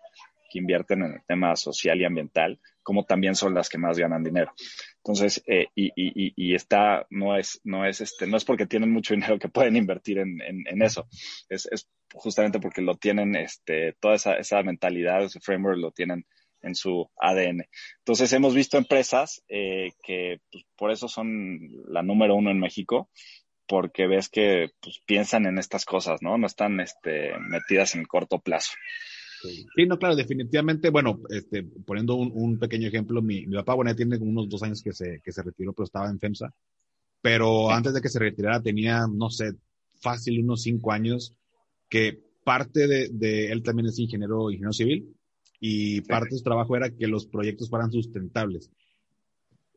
[0.52, 4.24] que, invierten en el tema social y ambiental, como también son las que más ganan
[4.24, 4.54] dinero.
[4.98, 8.92] Entonces, eh, y, y, y, está, no es, no es este, no es porque tienen
[8.92, 11.08] mucho dinero que pueden invertir en, eso.
[11.50, 11.68] Es,
[12.14, 16.26] justamente porque lo tienen, este, toda esa, esa mentalidad, ese framework lo tienen
[16.62, 17.68] en su ADN.
[18.00, 23.10] Entonces hemos visto empresas eh, que pues, por eso son la número uno en México,
[23.68, 26.38] porque ves que pues, piensan en estas cosas, ¿no?
[26.38, 28.74] No están este, metidas en corto plazo.
[29.42, 34.18] Sí, no, claro, definitivamente, bueno, este, poniendo un, pequeño ejemplo, mi, mi, papá, bueno, tiene
[34.18, 36.54] unos dos años que se, que se retiró, pero estaba en FEMSA,
[37.22, 39.54] pero antes de que se retirara tenía, no sé,
[40.00, 41.34] fácil unos cinco años,
[41.90, 45.16] que parte de, de él también es ingeniero, ingeniero civil,
[45.60, 48.70] y parte de su trabajo era que los proyectos fueran sustentables.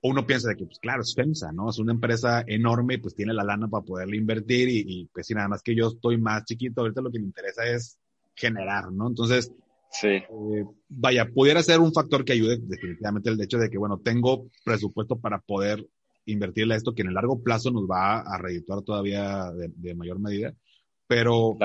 [0.03, 1.71] Uno piensa de que, pues claro, es FEMSA, ¿no?
[1.71, 5.35] Es una empresa enorme, pues tiene la lana para poderle invertir y, y pues sí,
[5.35, 7.99] nada más que yo estoy más chiquito, ahorita lo que me interesa es
[8.35, 9.09] generar, ¿no?
[9.09, 9.53] Entonces,
[9.91, 10.09] sí.
[10.09, 14.51] Eh, vaya, pudiera ser un factor que ayude definitivamente el hecho de que, bueno, tengo
[14.65, 15.87] presupuesto para poder
[16.27, 20.19] invertirle a esto que en el largo plazo nos va a redituar todavía de, mayor
[20.19, 20.55] medida,
[21.07, 21.57] pero,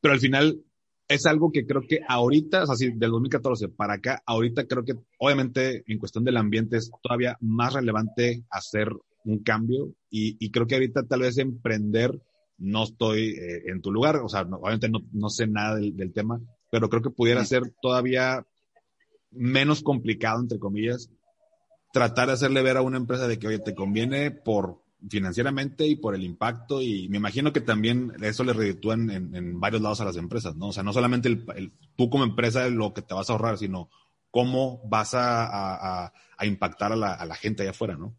[0.00, 0.62] pero al final
[1.08, 4.84] es algo que creo que ahorita, o sea, si del 2014 para acá, ahorita creo
[4.84, 8.88] que obviamente en cuestión del ambiente es todavía más relevante hacer
[9.24, 12.20] un cambio y, creo que ahorita tal vez emprender,
[12.58, 16.40] no estoy eh, en tu lugar, o sea, obviamente no, no, sé nada del, tema,
[16.70, 18.46] pero creo que pudiera ser todavía
[19.30, 21.10] menos complicado, entre comillas,
[21.92, 25.96] tratar de hacerle ver a una empresa de que, oye, te conviene por financieramente y
[25.96, 30.04] por el impacto y me imagino que también eso le reditúan en, varios lados a
[30.04, 30.68] las empresas, ¿no?
[30.68, 33.90] O sea, no solamente el, tú como empresa lo que te vas a ahorrar, sino
[34.30, 38.14] cómo vas a, a, impactar a la, a la, gente allá afuera, ¿no?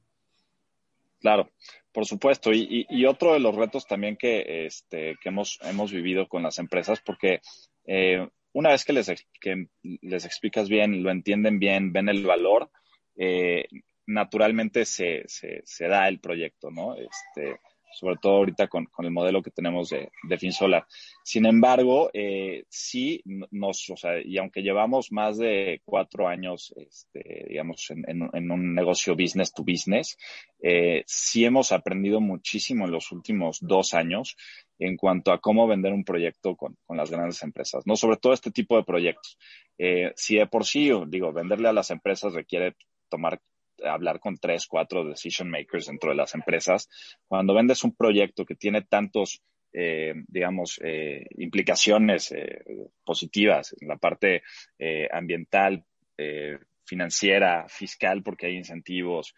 [1.19, 1.49] Claro,
[1.93, 2.51] por supuesto.
[2.51, 6.59] Y, y, otro de los retos también que, este, que hemos, hemos vivido con las
[6.59, 7.39] empresas, porque
[7.85, 12.69] eh, una vez que les, que les explicas bien, lo entienden bien, ven el valor,
[13.15, 13.65] eh,
[14.05, 16.95] naturalmente se, se, se, da el proyecto, ¿no?
[16.95, 17.59] Este,
[17.93, 20.85] sobre todo ahorita con, con el modelo que tenemos de, de FinSolar.
[21.23, 27.45] Sin embargo, eh, sí nos, o sea, y aunque llevamos más de cuatro años, este,
[27.49, 30.17] digamos, en, en, un negocio business to business,
[30.61, 34.35] eh, sí hemos aprendido muchísimo en los últimos dos años
[34.79, 37.95] en cuanto a cómo vender un proyecto con, con las grandes empresas, ¿no?
[37.95, 39.37] Sobre todo este tipo de proyectos.
[39.77, 42.75] Eh, si de por sí, digo, venderle a las empresas requiere
[43.09, 43.39] tomar
[43.83, 46.89] hablar con tres, cuatro decision makers dentro de las empresas.
[47.27, 49.41] Cuando vendes un proyecto que tiene tantos,
[49.73, 52.63] eh, digamos, eh, implicaciones eh,
[53.03, 54.43] positivas en la parte
[55.11, 55.83] ambiental,
[56.85, 59.33] financiera, fiscal, porque hay incentivos,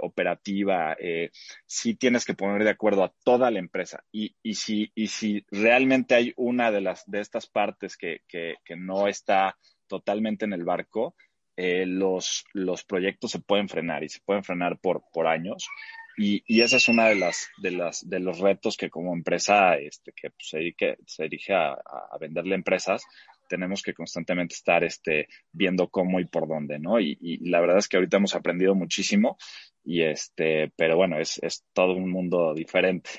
[0.00, 0.96] operativa,
[1.64, 4.02] sí tienes que poner de acuerdo a toda la empresa.
[4.10, 8.56] Y, y, si, y si realmente hay una de, las, de estas partes que, que,
[8.64, 11.14] que no está totalmente en el barco,
[11.56, 15.68] eh, los, los proyectos se pueden frenar y se pueden frenar por, por años.
[16.16, 19.76] Y, y ese es uno de las, de las, de los retos que como empresa,
[19.76, 23.04] este, que pues, se dirige, se dirige a, a, venderle empresas,
[23.48, 27.00] tenemos que constantemente estar, este, viendo cómo y por dónde, ¿no?
[27.00, 29.36] Y, y la verdad es que ahorita hemos aprendido muchísimo
[29.84, 33.10] y este, pero bueno, es, es todo un mundo diferente.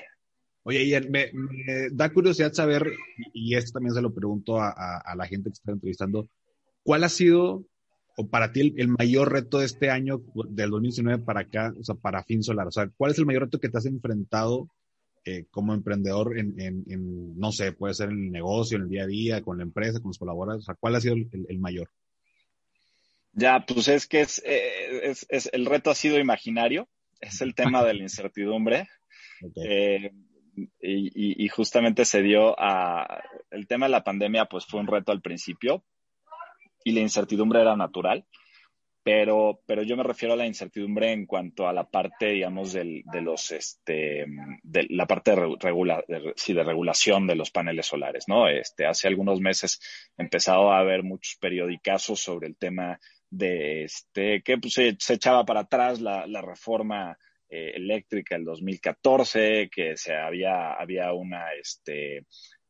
[0.62, 2.90] Oye, Ian, me, me, da curiosidad saber,
[3.32, 6.28] y esto también se lo pregunto a, a, a la gente que está entrevistando,
[6.82, 7.66] ¿cuál ha sido
[8.16, 11.94] o para ti el, mayor reto de este año, del 2019 para acá, o sea,
[11.94, 12.66] para Fin Solar?
[12.66, 14.68] O sea, ¿cuál es el mayor reto que te has enfrentado
[15.26, 19.02] eh, como emprendedor en, en, no sé, puede ser en el negocio, en el día
[19.02, 20.62] a día, con la empresa, con los colaboradores?
[20.62, 21.90] O sea, ¿cuál ha sido el, mayor?
[23.32, 26.88] Ya, pues es que es, eh, es, es, el reto ha sido imaginario,
[27.20, 28.88] es el tema de la incertidumbre.
[29.54, 30.12] Eh,
[30.80, 35.12] y, y, justamente se dio a el tema de la pandemia, pues fue un reto
[35.12, 35.84] al principio,
[36.86, 38.24] y la incertidumbre era natural,
[39.02, 43.02] pero, pero yo me refiero a la incertidumbre en cuanto a la parte, digamos, del,
[43.12, 44.24] de los, este,
[44.62, 48.48] de la parte de, regula, de, de regulación de los paneles solares, ¿no?
[48.48, 49.80] Este, hace algunos meses
[50.16, 55.62] empezado a haber muchos periodicazos sobre el tema de, este, que pues, se, echaba para
[55.62, 57.18] atrás la, la reforma
[57.48, 62.26] eh, eléctrica del 2014, que se había, había una, este,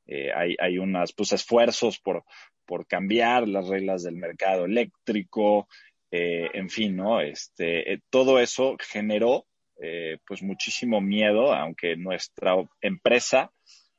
[0.07, 2.25] eh, hay, hay unas, pues, esfuerzos por,
[2.67, 5.69] por cambiar las reglas del mercado eléctrico,
[6.11, 7.21] eh, en fin, ¿no?
[7.21, 9.47] Este, eh, todo eso generó
[9.81, 13.53] eh, pues muchísimo miedo, aunque nuestra empresa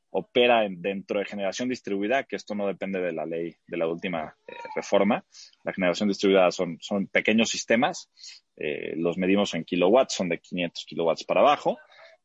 [0.09, 4.35] opera dentro de generación distribuida, que esto no depende de la ley de la última
[4.75, 5.23] reforma.
[5.63, 8.09] La generación distribuida son, son pequeños sistemas,
[8.55, 11.77] los medimos en kilowatts, son de 500 kilowatts para abajo,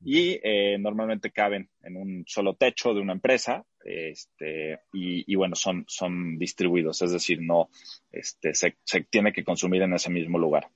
[0.04, 0.40] y
[0.78, 6.38] normalmente caben en un solo techo de una empresa este, y, y, bueno, son, son
[6.38, 7.68] distribuidos, es decir, no,
[8.10, 10.68] este, se, se, tiene que consumir en ese mismo lugar.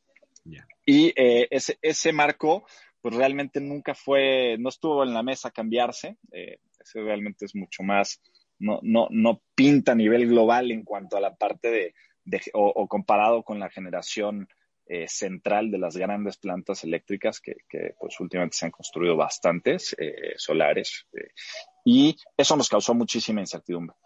[0.85, 2.67] Y eh, ese, ese marco,
[3.01, 6.17] pues realmente nunca fue, no estuvo en la mesa cambiarse.
[6.33, 8.21] Eh, ese realmente es mucho más,
[8.59, 12.87] no, no, no pinta a nivel global en cuanto a la parte de, de o,
[12.87, 14.49] comparado con la generación
[14.89, 19.97] eh, central de las grandes plantas eléctricas que, que, pues últimamente se han construido bastantes
[19.99, 21.33] eh, solares eh,
[21.85, 23.97] y eso nos causó muchísima incertidumbre.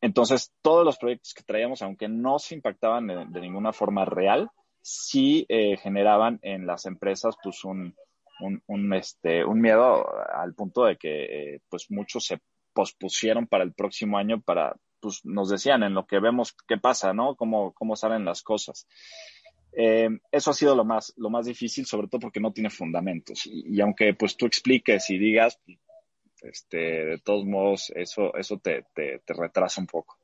[0.00, 5.44] Entonces, todos los proyectos que traíamos, aunque no se impactaban de, ninguna forma real, sí
[5.82, 7.96] generaban en las empresas pues un,
[8.40, 12.38] un, un, este, un miedo al punto de que pues muchos se
[12.72, 17.12] pospusieron para el próximo año para, pues nos decían en lo que vemos qué pasa,
[17.12, 17.36] ¿no?
[17.36, 18.86] Cómo, cómo salen las cosas.
[19.72, 23.46] Eh, eso ha sido lo más, lo más difícil, sobre todo porque no tiene fundamentos.
[23.46, 25.58] Y, y, aunque pues tú expliques y digas,
[26.42, 30.18] este, de todos modos, eso, eso te, te, te retrasa un poco.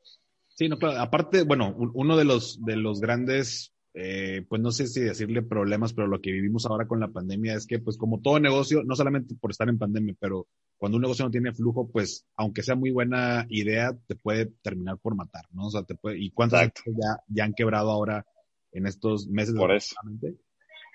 [0.49, 1.01] Sí, no, claro.
[1.01, 5.93] Aparte, bueno, uno de los, de los grandes eh, pues no sé si decirle problemas,
[5.93, 8.97] pero lo que vivimos ahora con la pandemia es que, pues como todo negocio, no
[8.97, 12.75] solamente por estar en pandemia, pero cuando un negocio no tiene flujo, pues aunque sea
[12.75, 15.67] muy buena idea, te puede terminar por matar, ¿no?
[15.67, 18.27] O sea, te puede, y cuántas ya, ya han quebrado ahora
[18.75, 19.55] en estos meses.
[19.55, 19.95] Por eso.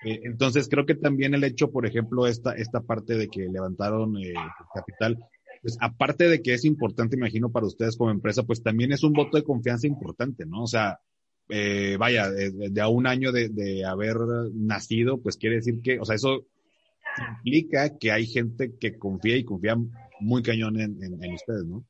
[0.04, 4.16] Eh, entonces, creo que también el hecho, por ejemplo, esta, esta parte de que levantaron
[4.16, 4.34] eh,
[4.74, 5.18] capital,
[5.62, 9.12] pues aparte de que es importante, imagino, para ustedes como empresa, pues también es un
[9.12, 10.62] voto de confianza importante, ¿no?
[10.62, 11.00] O sea,
[11.48, 14.16] eh, vaya, de, de, a un año de, de, haber
[14.54, 16.46] nacido, pues quiere decir que, o sea, eso
[17.36, 19.76] implica que hay gente que confía y confía
[20.20, 21.84] muy cañón en, en, en ustedes, ¿no?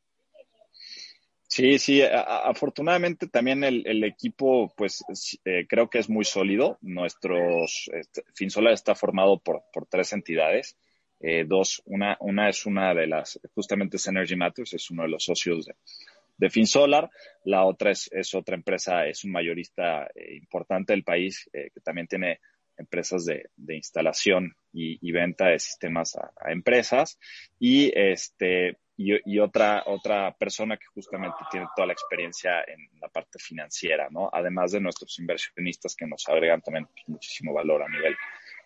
[1.52, 5.04] Sí, sí, afortunadamente también el, equipo, pues
[5.44, 6.78] eh, creo que es muy sólido.
[6.80, 10.76] Nuestros, este, Finsola está formado por, por tres entidades.
[11.18, 15.08] Eh, dos, una, una es una de las, justamente es Energy Matters, es uno de
[15.08, 15.66] los socios
[16.38, 17.10] de, FinSolar.
[17.44, 21.80] La otra es, es otra empresa, es un mayorista eh, importante del país eh, que
[21.80, 22.38] también tiene
[22.76, 27.18] empresas de, de instalación y, y, venta de sistemas a empresas.
[27.58, 33.38] Y este, y, otra, otra persona que justamente tiene toda la experiencia en la parte
[33.38, 34.28] financiera, ¿no?
[34.30, 38.14] Además de nuestros inversionistas que nos agregan también muchísimo valor a nivel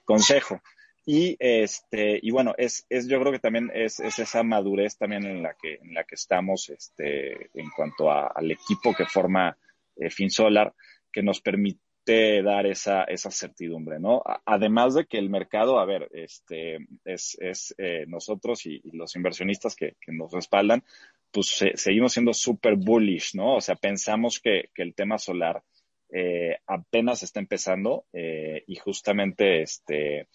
[0.05, 0.61] consejo.
[1.07, 5.25] Y este, y bueno, es, es, yo creo que también es, es esa madurez también
[5.25, 9.57] en la que, en la que estamos, este, en cuanto al equipo que forma
[9.97, 10.75] eh, FinSolar,
[11.13, 14.23] que nos permite dar esa, esa certidumbre, ¿no?
[14.45, 19.75] Además de que el mercado, a ver, este, es, es eh, nosotros y, los inversionistas
[19.75, 20.85] que, nos respaldan,
[21.31, 23.57] pues se, seguimos siendo súper bullish, ¿no?
[23.57, 25.63] O sea, pensamos que, que el tema solar
[26.11, 30.29] eh, apenas está empezando eh, y justamente, este,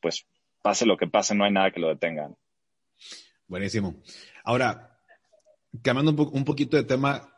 [0.00, 0.26] pues
[0.60, 2.30] pase lo que pase, no hay nada que lo detenga.
[3.46, 4.02] Buenísimo.
[4.44, 4.98] Ahora,
[5.82, 7.32] cambiando un, un poquito de tema,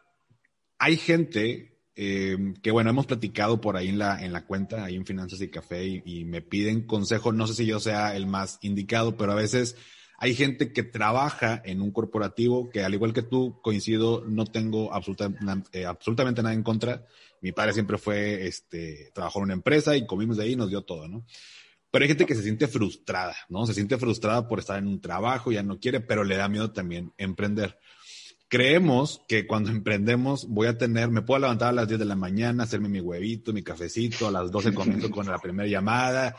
[0.78, 4.96] hay gente eh, que, bueno, hemos platicado por ahí en la, en la cuenta, ahí
[4.96, 7.32] en Finanzas y Café, y, me piden consejo.
[7.32, 9.76] No sé si yo sea el más indicado, pero a veces
[10.18, 14.90] hay gente que trabaja en un corporativo que, al igual que tú, coincido, no tengo
[15.72, 17.06] eh, absolutamente nada en contra.
[17.40, 20.70] Mi padre siempre fue, este, trabajó en una empresa y comimos de ahí y nos
[20.70, 21.24] dio todo, ¿no?
[21.90, 23.66] Pero hay gente que se siente frustrada, ¿no?
[23.66, 26.72] Se siente frustrada por estar en un trabajo, ya no quiere, pero le da miedo
[26.72, 27.78] también emprender.
[28.48, 32.16] Creemos que cuando emprendemos voy a tener, me puedo levantar a las 10 de la
[32.16, 36.36] mañana, hacerme mi huevito, mi cafecito, a las 12 comienzo con la primera llamada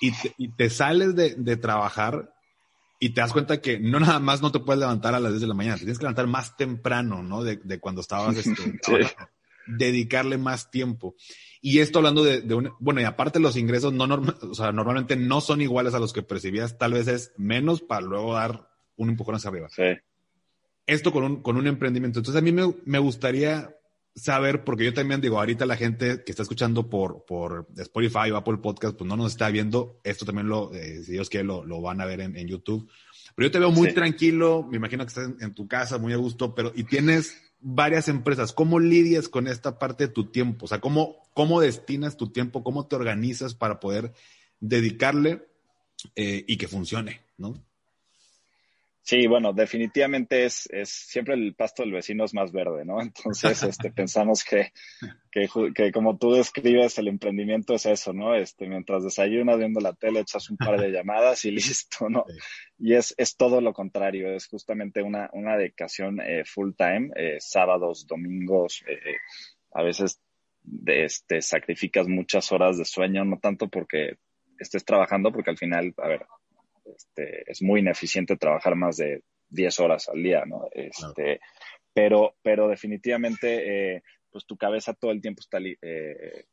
[0.00, 2.34] y te, y te sales de, de, trabajar
[2.98, 5.42] y te das cuenta que no nada más no te puedes levantar a las 10
[5.42, 7.42] de la mañana, te tienes que levantar más temprano, ¿no?
[7.42, 8.94] De, de cuando estabas este, sí.
[9.66, 11.14] dedicarle más tiempo.
[11.60, 14.72] Y esto hablando de, de un, bueno, y aparte los ingresos no normal, o sea,
[14.72, 18.68] normalmente no son iguales a los que percibías, tal vez es menos para luego dar
[18.96, 19.68] un empujón hacia arriba.
[19.68, 19.82] Sí.
[20.86, 22.20] Esto con un, con un emprendimiento.
[22.20, 23.76] Entonces a mí me, me gustaría
[24.16, 28.36] saber, porque yo también digo, ahorita la gente que está escuchando por, por Spotify o
[28.36, 31.64] Apple Podcast, pues no nos está viendo, esto también lo, eh, si Dios quiere, lo,
[31.64, 32.88] lo van a ver en, en, YouTube.
[33.34, 33.94] Pero yo te veo muy sí.
[33.94, 37.36] tranquilo, me imagino que estás en, en, tu casa, muy a gusto, pero, y tienes
[37.60, 38.52] varias empresas.
[38.52, 40.64] ¿Cómo lidias con esta parte de tu tiempo?
[40.64, 42.62] O sea, ¿cómo, cómo destinas tu tiempo?
[42.62, 44.14] ¿Cómo te organizas para poder
[44.60, 45.46] dedicarle
[46.14, 47.62] eh, y que funcione, no?
[49.06, 53.00] Sí, bueno, definitivamente es, es siempre el pasto del vecino es más verde, ¿no?
[53.00, 54.72] Entonces, este, pensamos que,
[55.30, 58.34] que, que, como tú describes, el emprendimiento es eso, ¿no?
[58.34, 62.24] Este, mientras desayunas viendo la tele, echas un par de llamadas y listo, ¿no?
[62.26, 62.34] Sí.
[62.80, 67.36] Y es, es todo lo contrario, es justamente una, una dedicación eh, full time, eh,
[67.38, 69.18] sábados, domingos, eh,
[69.70, 70.20] a veces
[70.64, 74.16] de, este, sacrificas muchas horas de sueño, no tanto porque
[74.58, 76.26] estés trabajando, porque al final, a ver,
[76.94, 80.68] este, es muy ineficiente trabajar más de 10 horas al día, ¿no?
[80.72, 81.40] Este, claro.
[81.92, 86.46] pero, pero definitivamente, eh, pues tu cabeza todo el tiempo está, eh,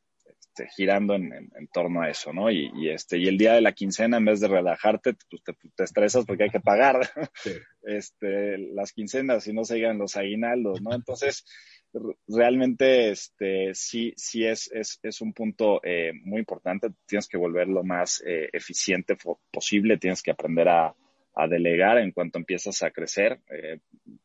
[0.55, 2.51] este, girando en, torno a eso, ¿no?
[2.51, 6.25] Y, este, y el día de la quincena, en vez de relajarte, pues te, estresas
[6.25, 6.99] porque hay que pagar
[7.81, 10.93] este, las quincenas y no se llegan los aguinaldos, ¿no?
[10.93, 11.43] Entonces,
[12.27, 16.89] realmente este, sí, sí es, es, un punto eh, muy importante.
[17.07, 19.17] Tienes que volver lo más eh, eficiente
[19.51, 20.95] posible, tienes que aprender a,
[21.49, 23.79] delegar en cuanto empiezas a crecer, eh,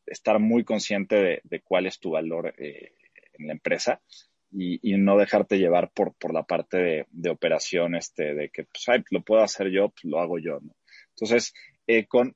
[0.05, 4.03] estar muy consciente de, cuál es tu valor en la empresa
[4.51, 9.23] y, no dejarte llevar por, por la parte de, operación, este, de que pues, lo
[9.23, 10.59] puedo hacer yo, pues lo hago yo.
[10.61, 10.75] ¿no?
[11.11, 11.55] Entonces,
[12.09, 12.35] con,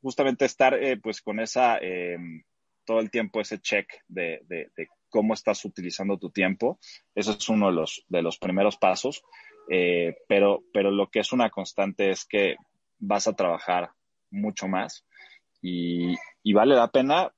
[0.00, 1.78] justamente estar pues con esa
[2.84, 4.70] todo el tiempo ese check de, de,
[5.08, 6.78] cómo estás utilizando tu tiempo.
[7.14, 9.22] Eso es uno de los, de los primeros pasos.
[9.68, 12.56] Eh, pero, pero lo que es una constante es que
[12.98, 13.90] vas a trabajar
[14.30, 15.04] mucho más
[15.60, 17.32] y, y vale la pena.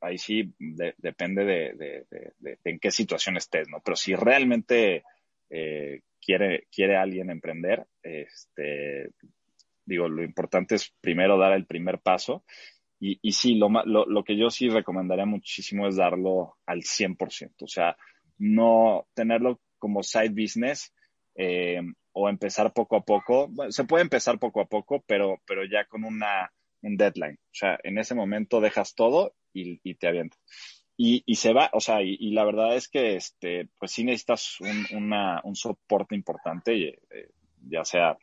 [0.00, 2.04] Ahí sí depende de,
[2.38, 3.80] de, en qué situación estés, ¿no?
[3.84, 5.04] Pero si realmente
[5.50, 9.10] eh, quiere, quiere alguien emprender, este,
[9.84, 12.44] digo, lo importante es primero dar el primer paso
[12.98, 17.62] y, y sí, lo, lo, lo, que yo sí recomendaría muchísimo es darlo al 100%,
[17.62, 17.96] o sea,
[18.38, 20.92] no tenerlo como side business
[21.34, 21.80] eh,
[22.12, 23.48] o empezar poco a poco.
[23.48, 27.38] Bueno, se puede empezar poco a poco, pero, pero ya con una, un deadline.
[27.40, 30.38] O sea, en ese momento dejas todo y, y te avientas.
[30.96, 34.04] Y, y, se va, o sea, y, y, la verdad es que, este, pues sí
[34.04, 37.30] necesitas un, una, un soporte importante, eh,
[37.68, 38.18] ya sea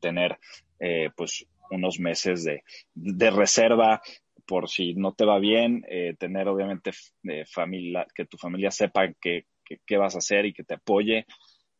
[0.00, 0.38] tener,
[0.80, 4.02] eh, pues, unos meses de, de reserva
[4.50, 6.90] por si no te va bien, eh, tener obviamente
[7.22, 9.46] eh, familia, que tu familia sepa qué
[9.86, 11.24] que, vas a hacer y que te apoye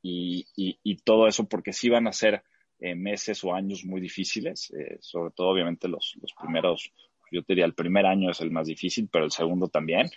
[0.01, 2.45] y, y, todo eso, porque sí van a ser
[2.79, 6.93] eh, meses o años muy difíciles, sobre todo obviamente los, los primeros,
[7.31, 10.11] yo te diría el primer año es el más difícil, pero el segundo también.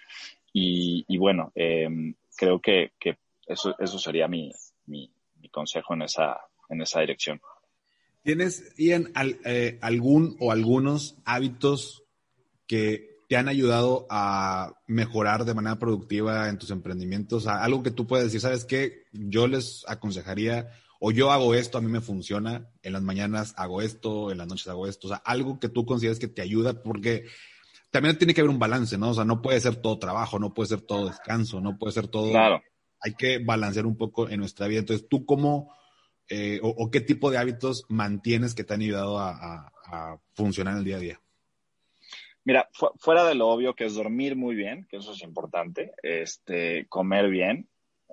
[0.51, 1.51] Y, y bueno,
[2.35, 2.91] creo que,
[3.47, 4.51] eso, eso sería mi,
[4.85, 5.09] mi,
[5.51, 6.37] consejo en esa,
[6.69, 7.39] en esa dirección.
[8.23, 9.11] ¿Tienes, Ian,
[9.45, 12.03] eh, algún o algunos hábitos
[12.65, 17.47] que te han ayudado a mejorar de manera productiva en tus emprendimientos?
[17.47, 19.03] algo que tú puedes decir, ¿sabes qué?
[19.11, 20.69] Yo les aconsejaría,
[21.05, 24.47] o yo hago esto, a mí me funciona, en las mañanas hago esto, en las
[24.47, 27.25] noches hago esto, o sea, algo que tú consideres que te ayuda, porque
[27.91, 29.09] también tiene que haber un balance, ¿no?
[29.09, 32.07] O sea, no puede ser todo trabajo, no puede ser todo descanso, no puede ser
[32.07, 32.31] todo...
[32.31, 32.63] Claro.
[33.01, 34.79] Hay que balancear un poco en nuestra vida.
[34.79, 35.75] Entonces, ¿tú cómo
[36.29, 39.69] eh, o, qué tipo de hábitos mantienes que te han ayudado a,
[40.35, 41.21] funcionar en el día a día?
[42.45, 46.87] Mira, fuera de lo obvio que es dormir muy bien, que eso es importante, este,
[46.87, 47.67] comer bien,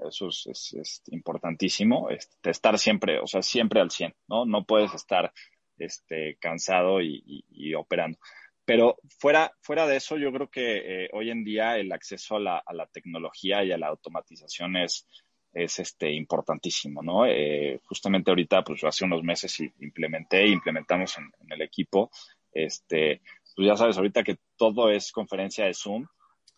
[0.09, 4.45] eso es, importantísimo, este, estar siempre, o sea, siempre al 100, ¿no?
[4.45, 5.33] No puedes estar
[5.79, 8.19] este, cansado y, operando.
[8.65, 12.41] Pero fuera, fuera de eso, yo creo que eh, hoy en día el acceso a
[12.41, 15.07] la, a la, tecnología y a la automatización es,
[15.53, 17.27] es este, importantísimo, ¿no?
[17.27, 22.11] Eh, justamente ahorita, pues hace unos meses implementé, implementamos en, el equipo,
[22.53, 23.23] este,
[23.57, 26.07] pues ya sabes, ahorita que todo es conferencia de Zoom,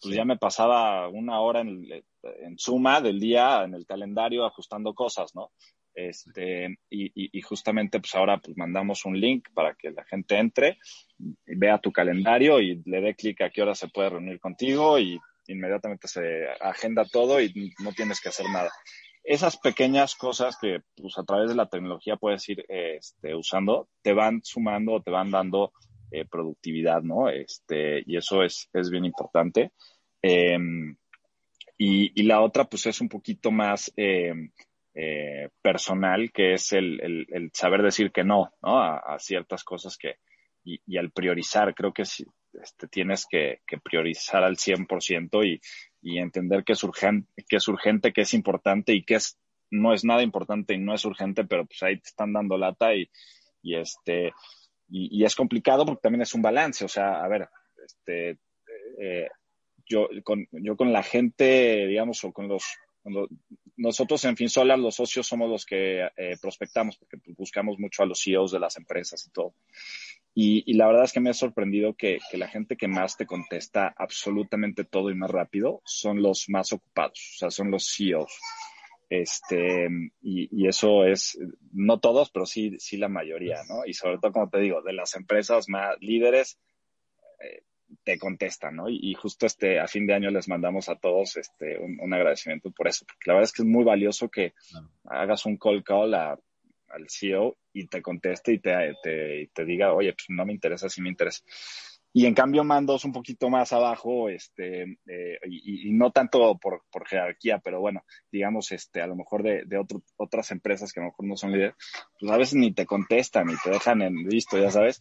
[0.03, 1.87] pues ya me pasaba una hora en,
[2.23, 5.53] en Suma del día en el calendario ajustando cosas, ¿no?
[5.95, 10.79] Este, y, justamente pues ahora pues mandamos un link para que la gente entre,
[11.19, 14.99] y vea tu calendario y le dé clic a qué hora se puede reunir contigo
[14.99, 18.71] y inmediatamente se agenda todo y no tienes que hacer nada.
[19.23, 24.15] Esas pequeñas cosas que pues, a través de la tecnología puedes ir este, usando, te
[24.15, 25.73] van sumando o te van dando
[26.13, 27.29] eh, productividad, ¿no?
[27.31, 29.73] Este, y eso es, es bien importante.
[30.21, 30.97] Em,
[31.79, 34.51] y, la otra, pues, es un poquito más em,
[34.95, 38.81] eh, personal, que es el, el, saber decir que no, ¿no?
[38.81, 40.17] A, ciertas cosas que,
[40.65, 45.61] y, y, al priorizar, creo que sí, este, tienes que, priorizar al 100% y,
[46.03, 49.39] y entender que es, urgente, que es urgente, que es importante y que es,
[49.71, 52.95] no es nada importante y no es urgente, pero pues ahí te están dando lata
[52.95, 53.09] y,
[53.63, 54.33] y este,
[54.95, 57.49] y, es complicado porque también es un balance, o sea, a ver,
[57.85, 58.39] este,
[58.99, 59.29] eh,
[59.87, 62.63] yo, con, yo con la gente, digamos, o con los,
[63.77, 68.23] nosotros en FinSolar, los socios somos los que eh, prospectamos porque buscamos mucho a los
[68.23, 69.55] CEOs de las empresas y todo.
[70.35, 73.95] Y, la verdad es que me ha sorprendido que, la gente que más te contesta
[73.97, 78.33] absolutamente todo y más rápido son los más ocupados, o sea, son los CEOs.
[79.15, 79.91] Este,
[80.23, 81.39] y, eso es,
[81.71, 83.85] no todos, pero sí, sí la mayoría, ¿no?
[83.85, 86.59] Y sobre todo, como te digo, de las empresas más líderes,
[87.39, 87.63] eh,
[88.05, 88.89] te contestan, ¿no?
[88.89, 92.89] Y, justo este, a fin de año les mandamos a todos este, un, agradecimiento por
[92.89, 94.55] eso, porque la verdad es que es muy valioso que
[95.05, 96.39] hagas un call call a
[96.89, 100.89] al CEO y te conteste y te, te, te, diga, oye, pues no me interesa,
[100.89, 101.43] sí me interesa.
[102.13, 107.07] Y en cambio mandos un poquito más abajo, este, eh, y, no tanto por, por,
[107.07, 109.83] jerarquía, pero bueno, digamos, este, a lo mejor de, de
[110.17, 111.75] otras empresas que a lo mejor no son líderes,
[112.21, 115.01] pues a veces ni te contestan, ni te dejan en visto, ya sabes,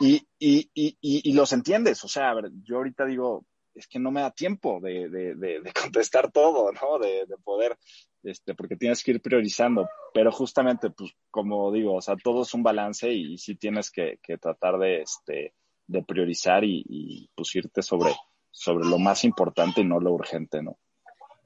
[0.00, 3.98] y, y, y, y, los entiendes, o sea, a ver, yo ahorita digo, es que
[3.98, 6.98] no me da tiempo de, de, de, contestar todo, ¿no?
[6.98, 7.78] De, de, poder,
[8.22, 12.52] este, porque tienes que ir priorizando, pero justamente, pues, como digo, o sea, todo es
[12.52, 15.54] un balance y, sí tienes que, que tratar de, este,
[15.90, 18.14] de priorizar y, y pues irte sobre,
[18.50, 20.78] sobre lo más importante y no lo urgente, ¿no?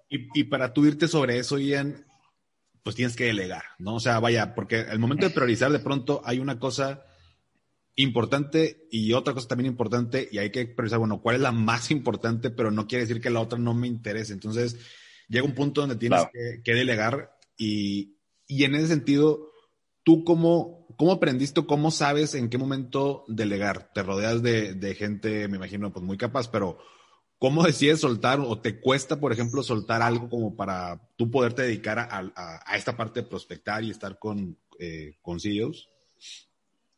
[0.08, 2.04] Y, y para tú irte sobre eso, Ian,
[2.82, 3.94] pues tienes que delegar, ¿no?
[3.96, 7.02] O sea, vaya, porque el momento de priorizar, de pronto hay una cosa
[7.96, 11.90] importante y otra cosa también importante y hay que priorizar, bueno, cuál es la más
[11.90, 14.34] importante, pero no quiere decir que la otra no me interese.
[14.34, 14.78] Entonces,
[15.28, 19.53] llega un punto donde tienes que, que, delegar y, y en ese sentido,
[20.04, 23.92] ¿tú cómo, ¿Cómo aprendiste cómo sabes en qué momento delegar?
[23.92, 26.78] Te rodeas de, de, gente, me imagino, pues muy capaz, pero
[27.38, 31.98] ¿cómo decides soltar o te cuesta, por ejemplo, soltar algo como para tú poderte dedicar
[31.98, 35.90] a, a, esta parte de prospectar y estar con, eh, con CEOs?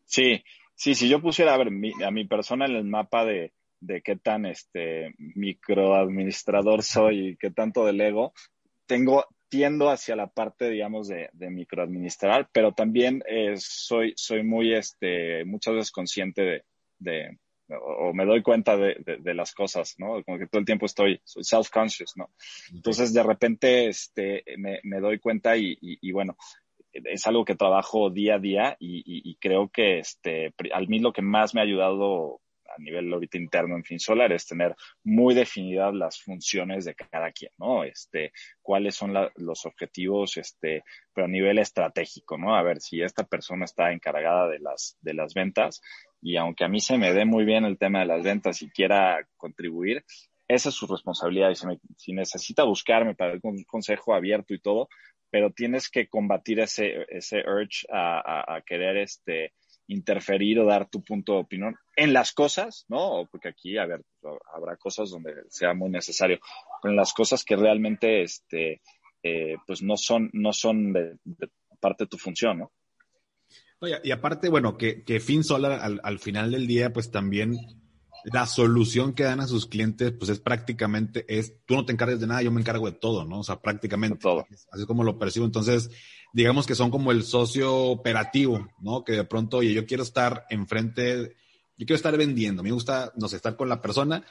[0.04, 0.42] Sí,
[0.74, 1.68] sí, si yo pusiera a ver
[2.04, 7.50] a mi persona en el mapa de, de qué tan este microadministrador soy y qué
[7.50, 8.32] tanto delego,
[8.86, 14.74] tengo, tiendo hacia la parte, digamos, de, de microadministrar, pero también eh, soy, soy muy,
[14.74, 16.64] este, muchas veces consciente de,
[16.98, 17.38] de
[17.68, 20.22] o, me doy cuenta de, de, las cosas, ¿no?
[20.24, 22.30] Como que todo el tiempo estoy, soy self-conscious, ¿no?
[22.72, 26.36] Entonces, de repente, este, me, me doy cuenta y, y, y, bueno,
[26.92, 31.12] es algo que trabajo día a día y, y, creo que, este, a mí lo
[31.12, 32.40] que más me ha ayudado
[32.74, 37.52] a nivel ahorita interno en FinSolar es tener muy definidas las funciones de cada quien,
[37.58, 37.84] ¿no?
[37.84, 42.56] Este, cuáles son los objetivos, este, pero a nivel estratégico, ¿no?
[42.56, 45.80] A ver si esta persona está encargada de las, de las ventas
[46.20, 48.70] y aunque a mí se me dé muy bien el tema de las ventas y
[48.70, 50.04] quiera contribuir,
[50.48, 54.88] esa es su responsabilidad y si, si necesita buscarme para un consejo abierto y todo,
[55.30, 59.52] pero tienes que combatir ese, ese urge a, a, a querer este,
[59.88, 63.28] interferir o dar tu punto de opinión en las cosas, ¿no?
[63.30, 64.02] Porque aquí, a ver,
[64.54, 66.38] habrá cosas donde sea muy necesario,
[66.82, 68.80] pero en las cosas que realmente, este,
[69.22, 71.16] eh, pues no son, no son de,
[71.80, 72.72] parte de tu función, ¿no?
[74.02, 77.54] Y aparte, bueno, que, que FinSolar al, al final del día, pues también
[78.32, 82.18] la solución que dan a sus clientes, pues es prácticamente, es, tú no te encargues
[82.18, 83.40] de nada, yo me encargo de todo, ¿no?
[83.40, 84.18] O sea, prácticamente.
[84.18, 84.46] todo.
[84.72, 85.46] Así es como lo percibo.
[85.46, 85.90] Entonces,
[86.32, 89.04] digamos que son como el socio operativo, ¿no?
[89.04, 91.36] Que de pronto, oye, yo quiero estar enfrente,
[91.76, 94.24] yo quiero estar vendiendo, me gusta, no sé, estar con la persona,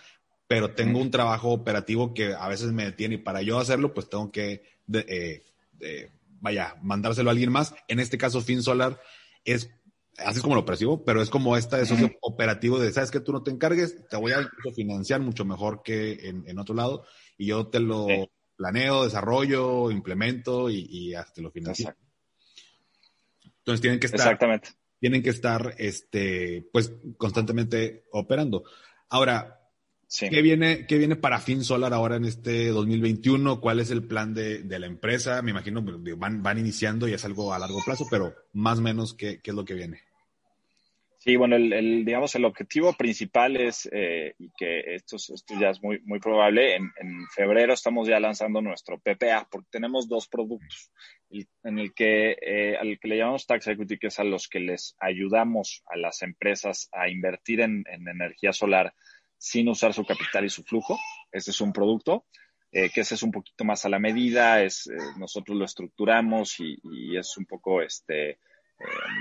[0.48, 4.10] pero tengo un trabajo operativo que a veces me detiene y para yo hacerlo, pues
[4.10, 5.42] tengo que, eh,
[6.42, 7.74] vaya, mandárselo a alguien más.
[7.88, 9.00] En este caso, FinSolar
[9.46, 9.72] es
[10.18, 13.20] así es como lo percibo, pero es como esta de socio operativo de, sabes que
[13.20, 17.06] tú no te encargues, te voy a financiar mucho mejor que en, otro lado
[17.38, 18.08] y yo te lo
[18.56, 21.94] planeo, desarrollo, implemento y, hasta lo financio.
[23.44, 24.70] Entonces tienen que estar, Exactamente.
[25.00, 28.64] tienen que estar, este, pues constantemente operando.
[29.10, 29.65] Ahora,
[30.20, 33.60] ¿Qué, viene, ¿Qué viene para FinSolar ahora en este 2021?
[33.60, 35.42] ¿Cuál es el plan de, de la empresa?
[35.42, 35.84] Me imagino
[36.18, 39.52] van, van iniciando y es algo a largo plazo, pero más o menos, ¿qué, qué
[39.52, 40.02] es lo que viene?
[41.26, 45.72] Sí, bueno, el, el, digamos, el objetivo principal es, eh, y que esto, esto ya
[45.72, 50.28] es muy, muy probable, en, en, febrero estamos ya lanzando nuestro PPA, porque tenemos dos
[50.28, 50.92] productos,
[51.64, 54.60] en el que, eh, al que le llamamos Tax Equity, que es a los que
[54.60, 58.94] les ayudamos a las empresas a invertir en, en energía solar
[59.46, 60.98] sin usar su capital y su flujo.
[61.32, 62.26] Este es un producto
[62.72, 66.60] eh, que ese es un poquito más a la medida, es, eh, nosotros lo estructuramos
[66.60, 68.38] y, y, es un poco este, eh,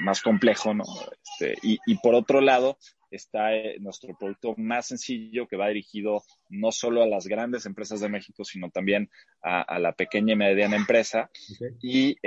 [0.00, 0.82] más complejo, ¿no?
[1.22, 2.78] Este, y, y, por otro lado,
[3.10, 8.08] está nuestro producto más sencillo que va dirigido no solo a las grandes empresas de
[8.08, 9.08] México, sino también
[9.40, 11.30] a, a la pequeña y mediana empresa.
[11.54, 11.68] Okay.
[11.80, 12.18] Y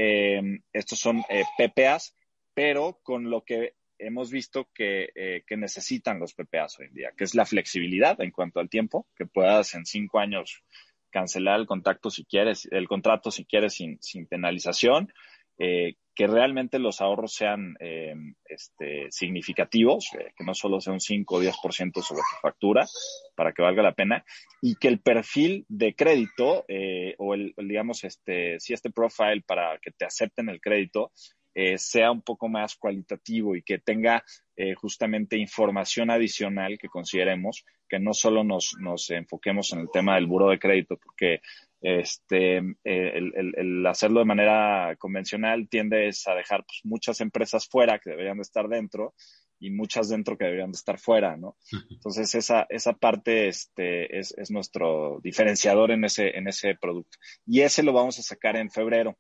[0.71, 1.23] estos son
[1.57, 2.15] PPAs,
[2.53, 7.11] pero con lo que hemos visto que, eh, que, necesitan los PPAs hoy en día,
[7.15, 10.63] que es la flexibilidad en cuanto al tiempo, que puedas en cinco años
[11.09, 15.11] cancelar el contacto si quieres, el contrato si quieres sin, sin penalización,
[15.59, 20.99] eh, que realmente los ahorros sean eh, este, significativos, eh, que no solo sea un
[20.99, 22.87] 5 o 10% sobre tu factura
[23.35, 24.25] para que valga la pena,
[24.59, 29.77] y que el perfil de crédito eh, o el, digamos, este, si este profile para
[29.77, 31.11] que te acepten el crédito
[31.59, 34.23] eh, sea un poco más cualitativo y que tenga
[34.55, 40.13] eh, justamente información adicional que consideremos, que no solo nos, nos enfoquemos en el tema
[40.15, 41.41] del buro de crédito, porque
[41.81, 47.67] este, eh, el, el, el, hacerlo de manera convencional tiende a dejar pues, muchas empresas
[47.67, 49.15] fuera que deberían de estar dentro
[49.59, 51.57] y muchas dentro que deberían de estar fuera, ¿no?
[51.89, 57.17] Entonces esa, esa parte este, es, es, nuestro diferenciador en ese, en ese producto.
[57.47, 59.17] Y ese lo vamos a sacar en febrero.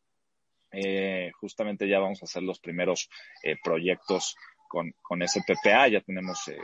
[0.71, 3.09] Eh, justamente ya vamos a hacer los primeros
[3.43, 4.35] eh, proyectos
[4.67, 5.87] con, con, ese PPA.
[5.87, 6.57] Ya tenemos, eh,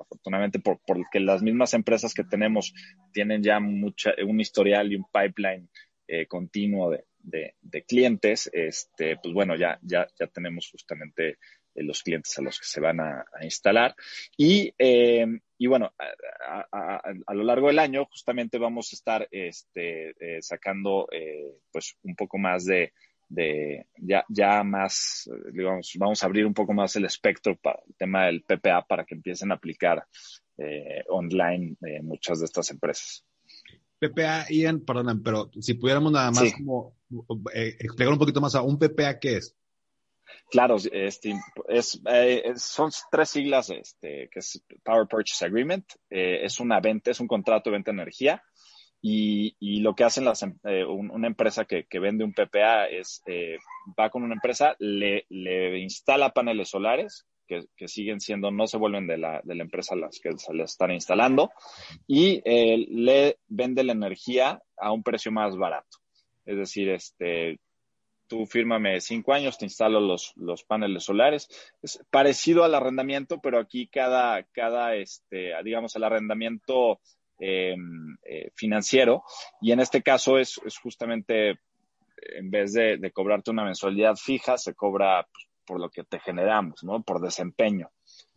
[0.00, 2.72] afortunadamente, por, porque las mismas empresas que tenemos
[3.12, 5.68] tienen ya mucha, un historial y un pipeline
[6.08, 11.38] eh, continuo de, de, clientes, este, pues bueno, ya, ya, ya tenemos justamente
[11.74, 13.94] eh, los clientes a los que se van a, a instalar.
[14.36, 15.26] Y, eh,
[15.58, 20.42] y bueno, a, a, a, lo largo del año justamente vamos a estar este, eh,
[20.42, 21.08] sacando
[21.70, 22.92] pues un poco más de,
[23.30, 27.94] de ya, ya más, digamos, vamos a abrir un poco más el espectro para el
[27.94, 30.04] tema del PPA para que empiecen a aplicar
[31.08, 33.24] online muchas de estas empresas.
[34.00, 36.52] PPA, Ian, perdón, pero si pudiéramos nada más sí.
[36.52, 36.96] como
[37.54, 39.56] eh, explicar un poquito más a un PPA, ¿qué es?
[40.50, 41.34] Claro, este,
[41.68, 47.10] es, eh, son tres siglas, este, que es Power Purchase Agreement, eh, es una venta,
[47.10, 48.42] es un contrato de venta de energía
[49.02, 53.22] y, lo que hacen las, eh, un, una empresa que, que, vende un PPA es,
[53.26, 53.56] eh,
[53.98, 58.76] va con una empresa, le, le instala paneles solares, que, que, siguen siendo, no se
[58.76, 61.50] vuelven de la, de la empresa las que se les están instalando,
[62.06, 65.98] y eh, le vende la energía a un precio más barato.
[66.44, 67.58] Es decir, este,
[68.26, 71.48] tú fírmame cinco años, te instalo los, los paneles solares.
[71.82, 77.00] Es parecido al arrendamiento, pero aquí cada, cada este, digamos, el arrendamiento
[77.40, 77.74] eh,
[78.24, 79.24] eh, financiero,
[79.60, 81.58] y en este caso es, es justamente,
[82.36, 86.18] en vez de, de, cobrarte una mensualidad fija, se cobra pues, por lo que te
[86.18, 87.02] generamos, ¿no?
[87.02, 87.90] Por desempeño.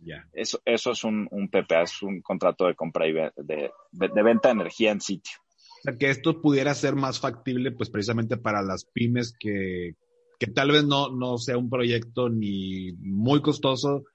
[0.03, 0.29] Yeah.
[0.33, 4.23] Eso, eso es un, un, PPA, es un contrato de compra y de, de, de,
[4.23, 5.33] venta de energía en sitio.
[5.79, 9.95] O sea, que esto pudiera ser más factible, pues precisamente para las pymes que,
[10.39, 14.05] que tal vez no, no sea un proyecto ni muy costoso,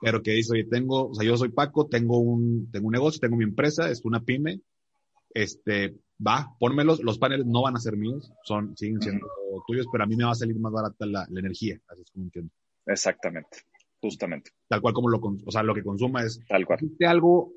[0.00, 3.20] pero que dice, oye, tengo, o sea, yo soy Paco, tengo un, tengo un negocio,
[3.20, 4.60] tengo mi empresa, es una pyme,
[5.34, 9.62] este, va, pónmelos, los paneles no van a ser míos, son, siguen siendo uh -huh.
[9.66, 12.10] tuyos, pero a mí me va a salir más barata la, la energía, así es
[12.10, 12.52] como entiendo.
[12.86, 13.58] Exactamente,
[14.00, 14.52] justamente.
[14.68, 16.40] Tal cual como lo, o sea, lo que consuma es.
[16.48, 16.78] Tal cual.
[16.80, 17.52] ¿Existe algo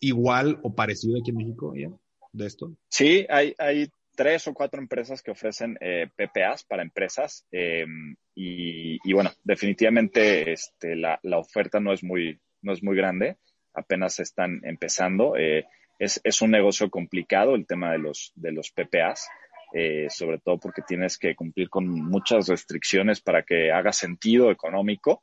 [0.00, 1.90] igual o parecido aquí en México ya
[2.32, 2.72] de esto?
[2.88, 3.90] Sí, hay, hay
[4.20, 7.86] tres o cuatro empresas que ofrecen eh, PPAs para empresas eh,
[8.34, 13.38] y, bueno, definitivamente este, la, oferta no es muy, no es muy grande,
[13.72, 15.38] apenas están empezando.
[15.38, 15.64] Eh,
[15.98, 19.26] es, es un negocio complicado el tema de los, de los PPAs.
[19.72, 25.22] Eh, sobre todo porque tienes que cumplir con muchas restricciones para que haga sentido económico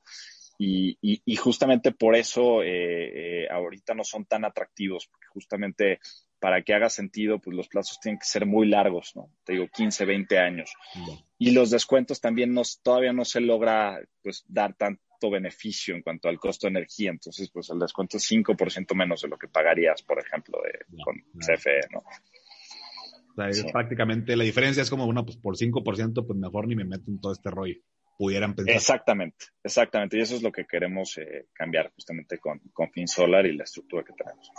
[0.57, 0.95] y,
[1.35, 2.61] justamente por eso
[3.51, 5.99] ahorita no son tan atractivos, justamente
[6.39, 9.31] para que haga sentido, pues los plazos tienen que ser muy largos, ¿no?
[9.43, 10.71] Te digo, 15, 20 años.
[11.37, 16.29] Y los descuentos también no, todavía no se logra pues dar tanto beneficio en cuanto
[16.29, 20.03] al costo de energía, entonces pues el descuento es 5% menos de lo que pagarías,
[20.03, 21.15] por ejemplo, de, yeah, con.
[21.39, 21.99] CFE, ¿no?
[21.99, 23.71] O sea, sí.
[23.71, 27.19] prácticamente la diferencia es como, bueno, pues por 5%, pues mejor ni me meto en
[27.19, 27.75] todo este rollo.
[28.17, 28.75] Pudieran pensar.
[28.75, 30.17] Exactamente, exactamente.
[30.17, 34.03] Y eso es lo que queremos eh, cambiar justamente con, con FinSolar y la estructura
[34.03, 34.49] que tenemos.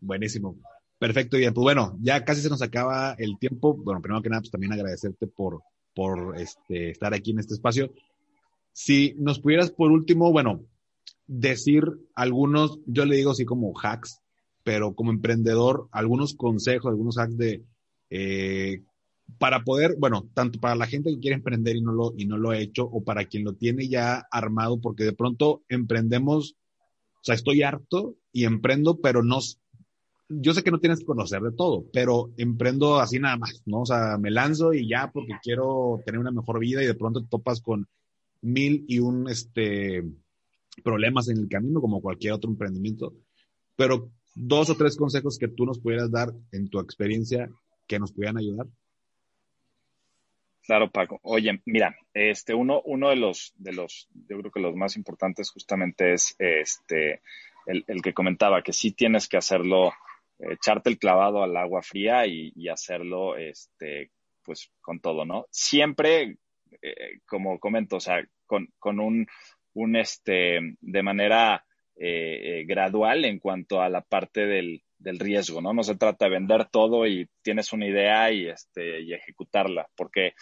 [0.00, 0.56] Buenísimo.
[0.98, 3.74] Perfecto, y pues bueno, ya casi se nos acaba el tiempo.
[3.74, 5.62] Bueno, primero que nada, pues también agradecerte por,
[5.94, 7.92] por este, estar aquí en este espacio.
[8.72, 10.62] Si nos pudieras por último, bueno,
[11.26, 11.84] decir
[12.14, 14.20] algunos, yo le digo así como hacks,
[14.64, 17.64] pero como emprendedor, algunos consejos, algunos hacks de
[18.10, 18.82] eh,
[19.38, 22.38] para poder, bueno, tanto para la gente que quiere emprender y no, lo, y no
[22.38, 26.56] lo ha hecho, o para quien lo tiene ya armado, porque de pronto emprendemos,
[27.14, 29.40] o sea, estoy harto y emprendo, pero no,
[30.28, 33.82] yo sé que no tienes que conocer de todo, pero emprendo así nada más, ¿no?
[33.82, 37.20] O sea, me lanzo y ya porque quiero tener una mejor vida y de pronto
[37.22, 37.86] te topas con
[38.42, 40.04] mil y un, este,
[40.82, 43.14] problemas en el camino, como cualquier otro emprendimiento.
[43.76, 47.48] Pero dos o tres consejos que tú nos pudieras dar en tu experiencia
[47.86, 48.66] que nos pudieran ayudar?
[50.62, 51.20] Claro, Paco.
[51.22, 55.50] Oye, mira, este uno, uno de los, de los, yo creo que los más importantes
[55.50, 57.22] justamente es este
[57.66, 59.92] el, el que comentaba que sí tienes que hacerlo,
[60.38, 64.10] echarte el clavado al agua fría y, hacerlo, este,
[64.42, 65.46] pues con todo, ¿no?
[65.50, 66.36] Siempre,
[66.82, 69.26] eh, como comento, o sea, con, con un,
[69.74, 71.64] un este, de manera
[71.96, 75.72] eh, gradual en cuanto a la parte del, del riesgo, ¿no?
[75.72, 80.34] No se trata de vender todo y tienes una idea y, este, y ejecutarla, porque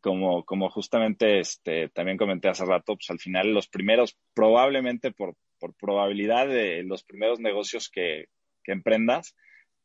[0.00, 5.34] como, como justamente este, también comenté hace rato, pues al final los primeros, probablemente por,
[5.58, 8.26] por probabilidad de los primeros negocios que,
[8.62, 9.34] que emprendas,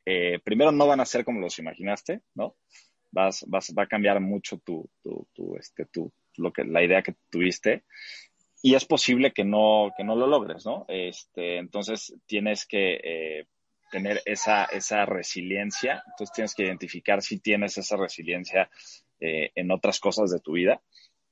[0.06, 2.56] eh, primero no van a ser como los imaginaste, ¿no?
[3.12, 7.02] Vas, vas, va a cambiar mucho tu, tu, tu, este, tu, lo que, la idea
[7.02, 7.84] que tuviste.
[8.62, 10.86] y es posible que no, que no lo logres, ¿no?
[10.88, 13.46] Este, entonces tienes que eh,
[13.92, 18.70] tener esa, esa resiliencia, entonces tienes que identificar si tienes esa resiliencia
[19.20, 20.82] eh, en otras cosas de tu vida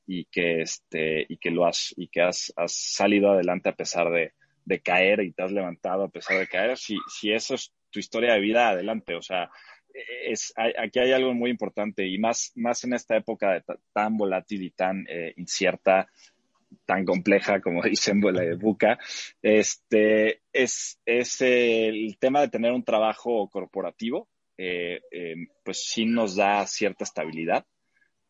[0.07, 4.11] y que, este, y que lo has, y que has, has salido adelante a pesar
[4.11, 4.33] de,
[4.65, 6.77] de, caer y te has levantado a pesar de caer.
[6.77, 9.15] Si, si eso es tu historia de vida, adelante.
[9.15, 9.49] O sea,
[9.93, 14.71] es, aquí hay algo muy importante y más, más en esta época tan volátil y
[14.71, 16.07] tan eh, incierta,
[16.85, 18.97] tan compleja como dicen de Buca,
[19.41, 26.35] este, es, es el tema de tener un trabajo corporativo, eh, eh, pues sí nos
[26.35, 27.65] da cierta estabilidad,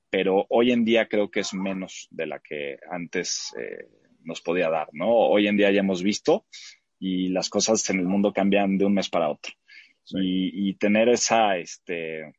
[0.09, 3.53] pero hoy en día creo que es menos de la que antes
[4.23, 5.09] nos podía dar, ¿no?
[5.09, 6.45] Hoy en día ya hemos visto
[6.99, 9.53] y las cosas en el mundo cambian de un mes para otro.
[10.11, 12.33] Y, tener esa, este,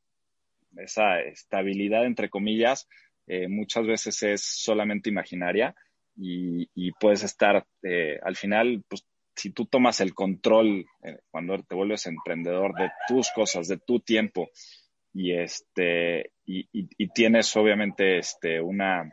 [0.76, 2.86] esa estabilidad, entre comillas,
[3.26, 5.74] eh, muchas veces es solamente imaginaria
[6.16, 11.74] y, puedes estar, eh, al final, pues si tú tomas el control eh, cuando te
[11.74, 14.48] vuelves emprendedor de tus cosas, de tu tiempo
[15.12, 19.12] y este y, tienes obviamente este una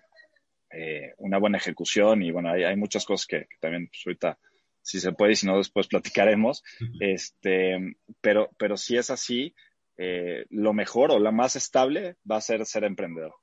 [1.17, 4.37] una buena ejecución y bueno hay, hay muchas cosas que, también pues, ahorita
[4.81, 6.63] si se puede y si no después platicaremos.
[6.99, 9.53] Este, pero, pero si es así,
[9.97, 13.33] eh, lo mejor o la más estable va a ser ser emprendedor,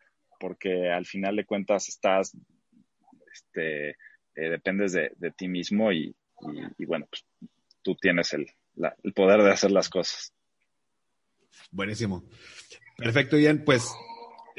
[0.41, 2.37] porque al final de cuentas estás,
[3.33, 3.97] este, eh,
[4.35, 6.15] dependes de, ti mismo y,
[6.87, 7.25] bueno, pues
[7.83, 8.47] tú tienes el,
[9.15, 10.33] poder de hacer las cosas.
[11.71, 12.25] Buenísimo.
[12.97, 13.63] Perfecto, Ian.
[13.65, 13.93] Pues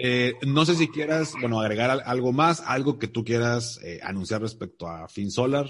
[0.01, 4.87] eh, no sé si quieras, bueno, agregar algo más, algo que tú quieras anunciar respecto
[4.87, 5.67] a FinSolar,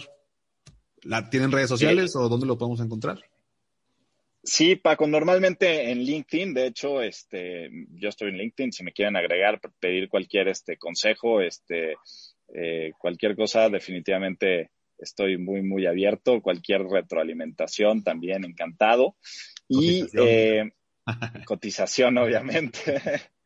[1.04, 3.20] ¿La, ¿Tienen redes sociales o dónde lo podemos encontrar?
[4.44, 9.18] Sí, Paco, normalmente en LinkedIn, de hecho, este, yo estoy en LinkedIn, si me quieren
[9.18, 11.96] agregar, pedir cualquier este consejo, este,
[12.54, 19.16] eh, cualquier cosa, definitivamente estoy muy, muy abierto, cualquier retroalimentación también encantado.
[19.68, 20.72] Y eh,
[21.46, 23.02] cotización, obviamente.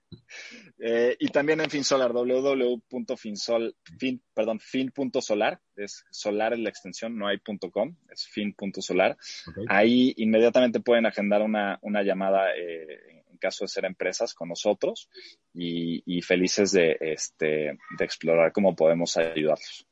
[0.86, 7.26] Eh, y también en FinSolar, www.finsol, fin, perdón, fin.solar, es solar es la extensión, no
[7.26, 7.40] hay
[7.72, 9.16] .com, es fin.solar.
[9.70, 15.08] Ahí inmediatamente pueden agendar una, una llamada eh, en caso de ser empresas con nosotros
[15.54, 19.88] y, felices de, este, de explorar cómo podemos ayudarlos.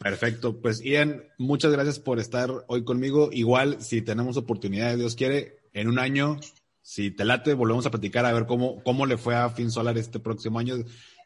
[0.00, 3.28] Perfecto, pues Ian, muchas gracias por estar hoy conmigo.
[3.30, 6.40] Igual, si tenemos oportunidad, Dios quiere, en un año
[6.82, 10.18] si te late, volvemos a platicar a ver cómo, cómo le fue a FinSolar este
[10.18, 10.76] próximo año.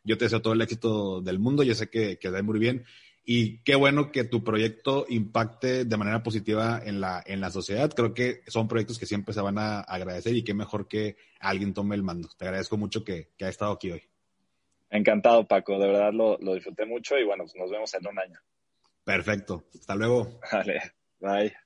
[0.04, 2.84] Yo te deseo todo el éxito del mundo, yo sé que, que da muy bien.
[3.28, 7.90] Y qué bueno que tu proyecto impacte de manera positiva en la, en la sociedad.
[7.92, 11.74] Creo que son proyectos que siempre se van a agradecer y qué mejor que alguien
[11.74, 12.28] tome el mando.
[12.38, 14.02] Te agradezco mucho que, que ha estado aquí hoy.
[14.90, 15.76] Encantado, Paco.
[15.80, 18.38] De verdad lo, lo disfruté mucho y bueno, pues nos vemos en un año.
[19.02, 19.64] Perfecto.
[19.74, 20.38] Hasta luego.
[20.52, 20.80] Vale.
[21.18, 21.65] Bye.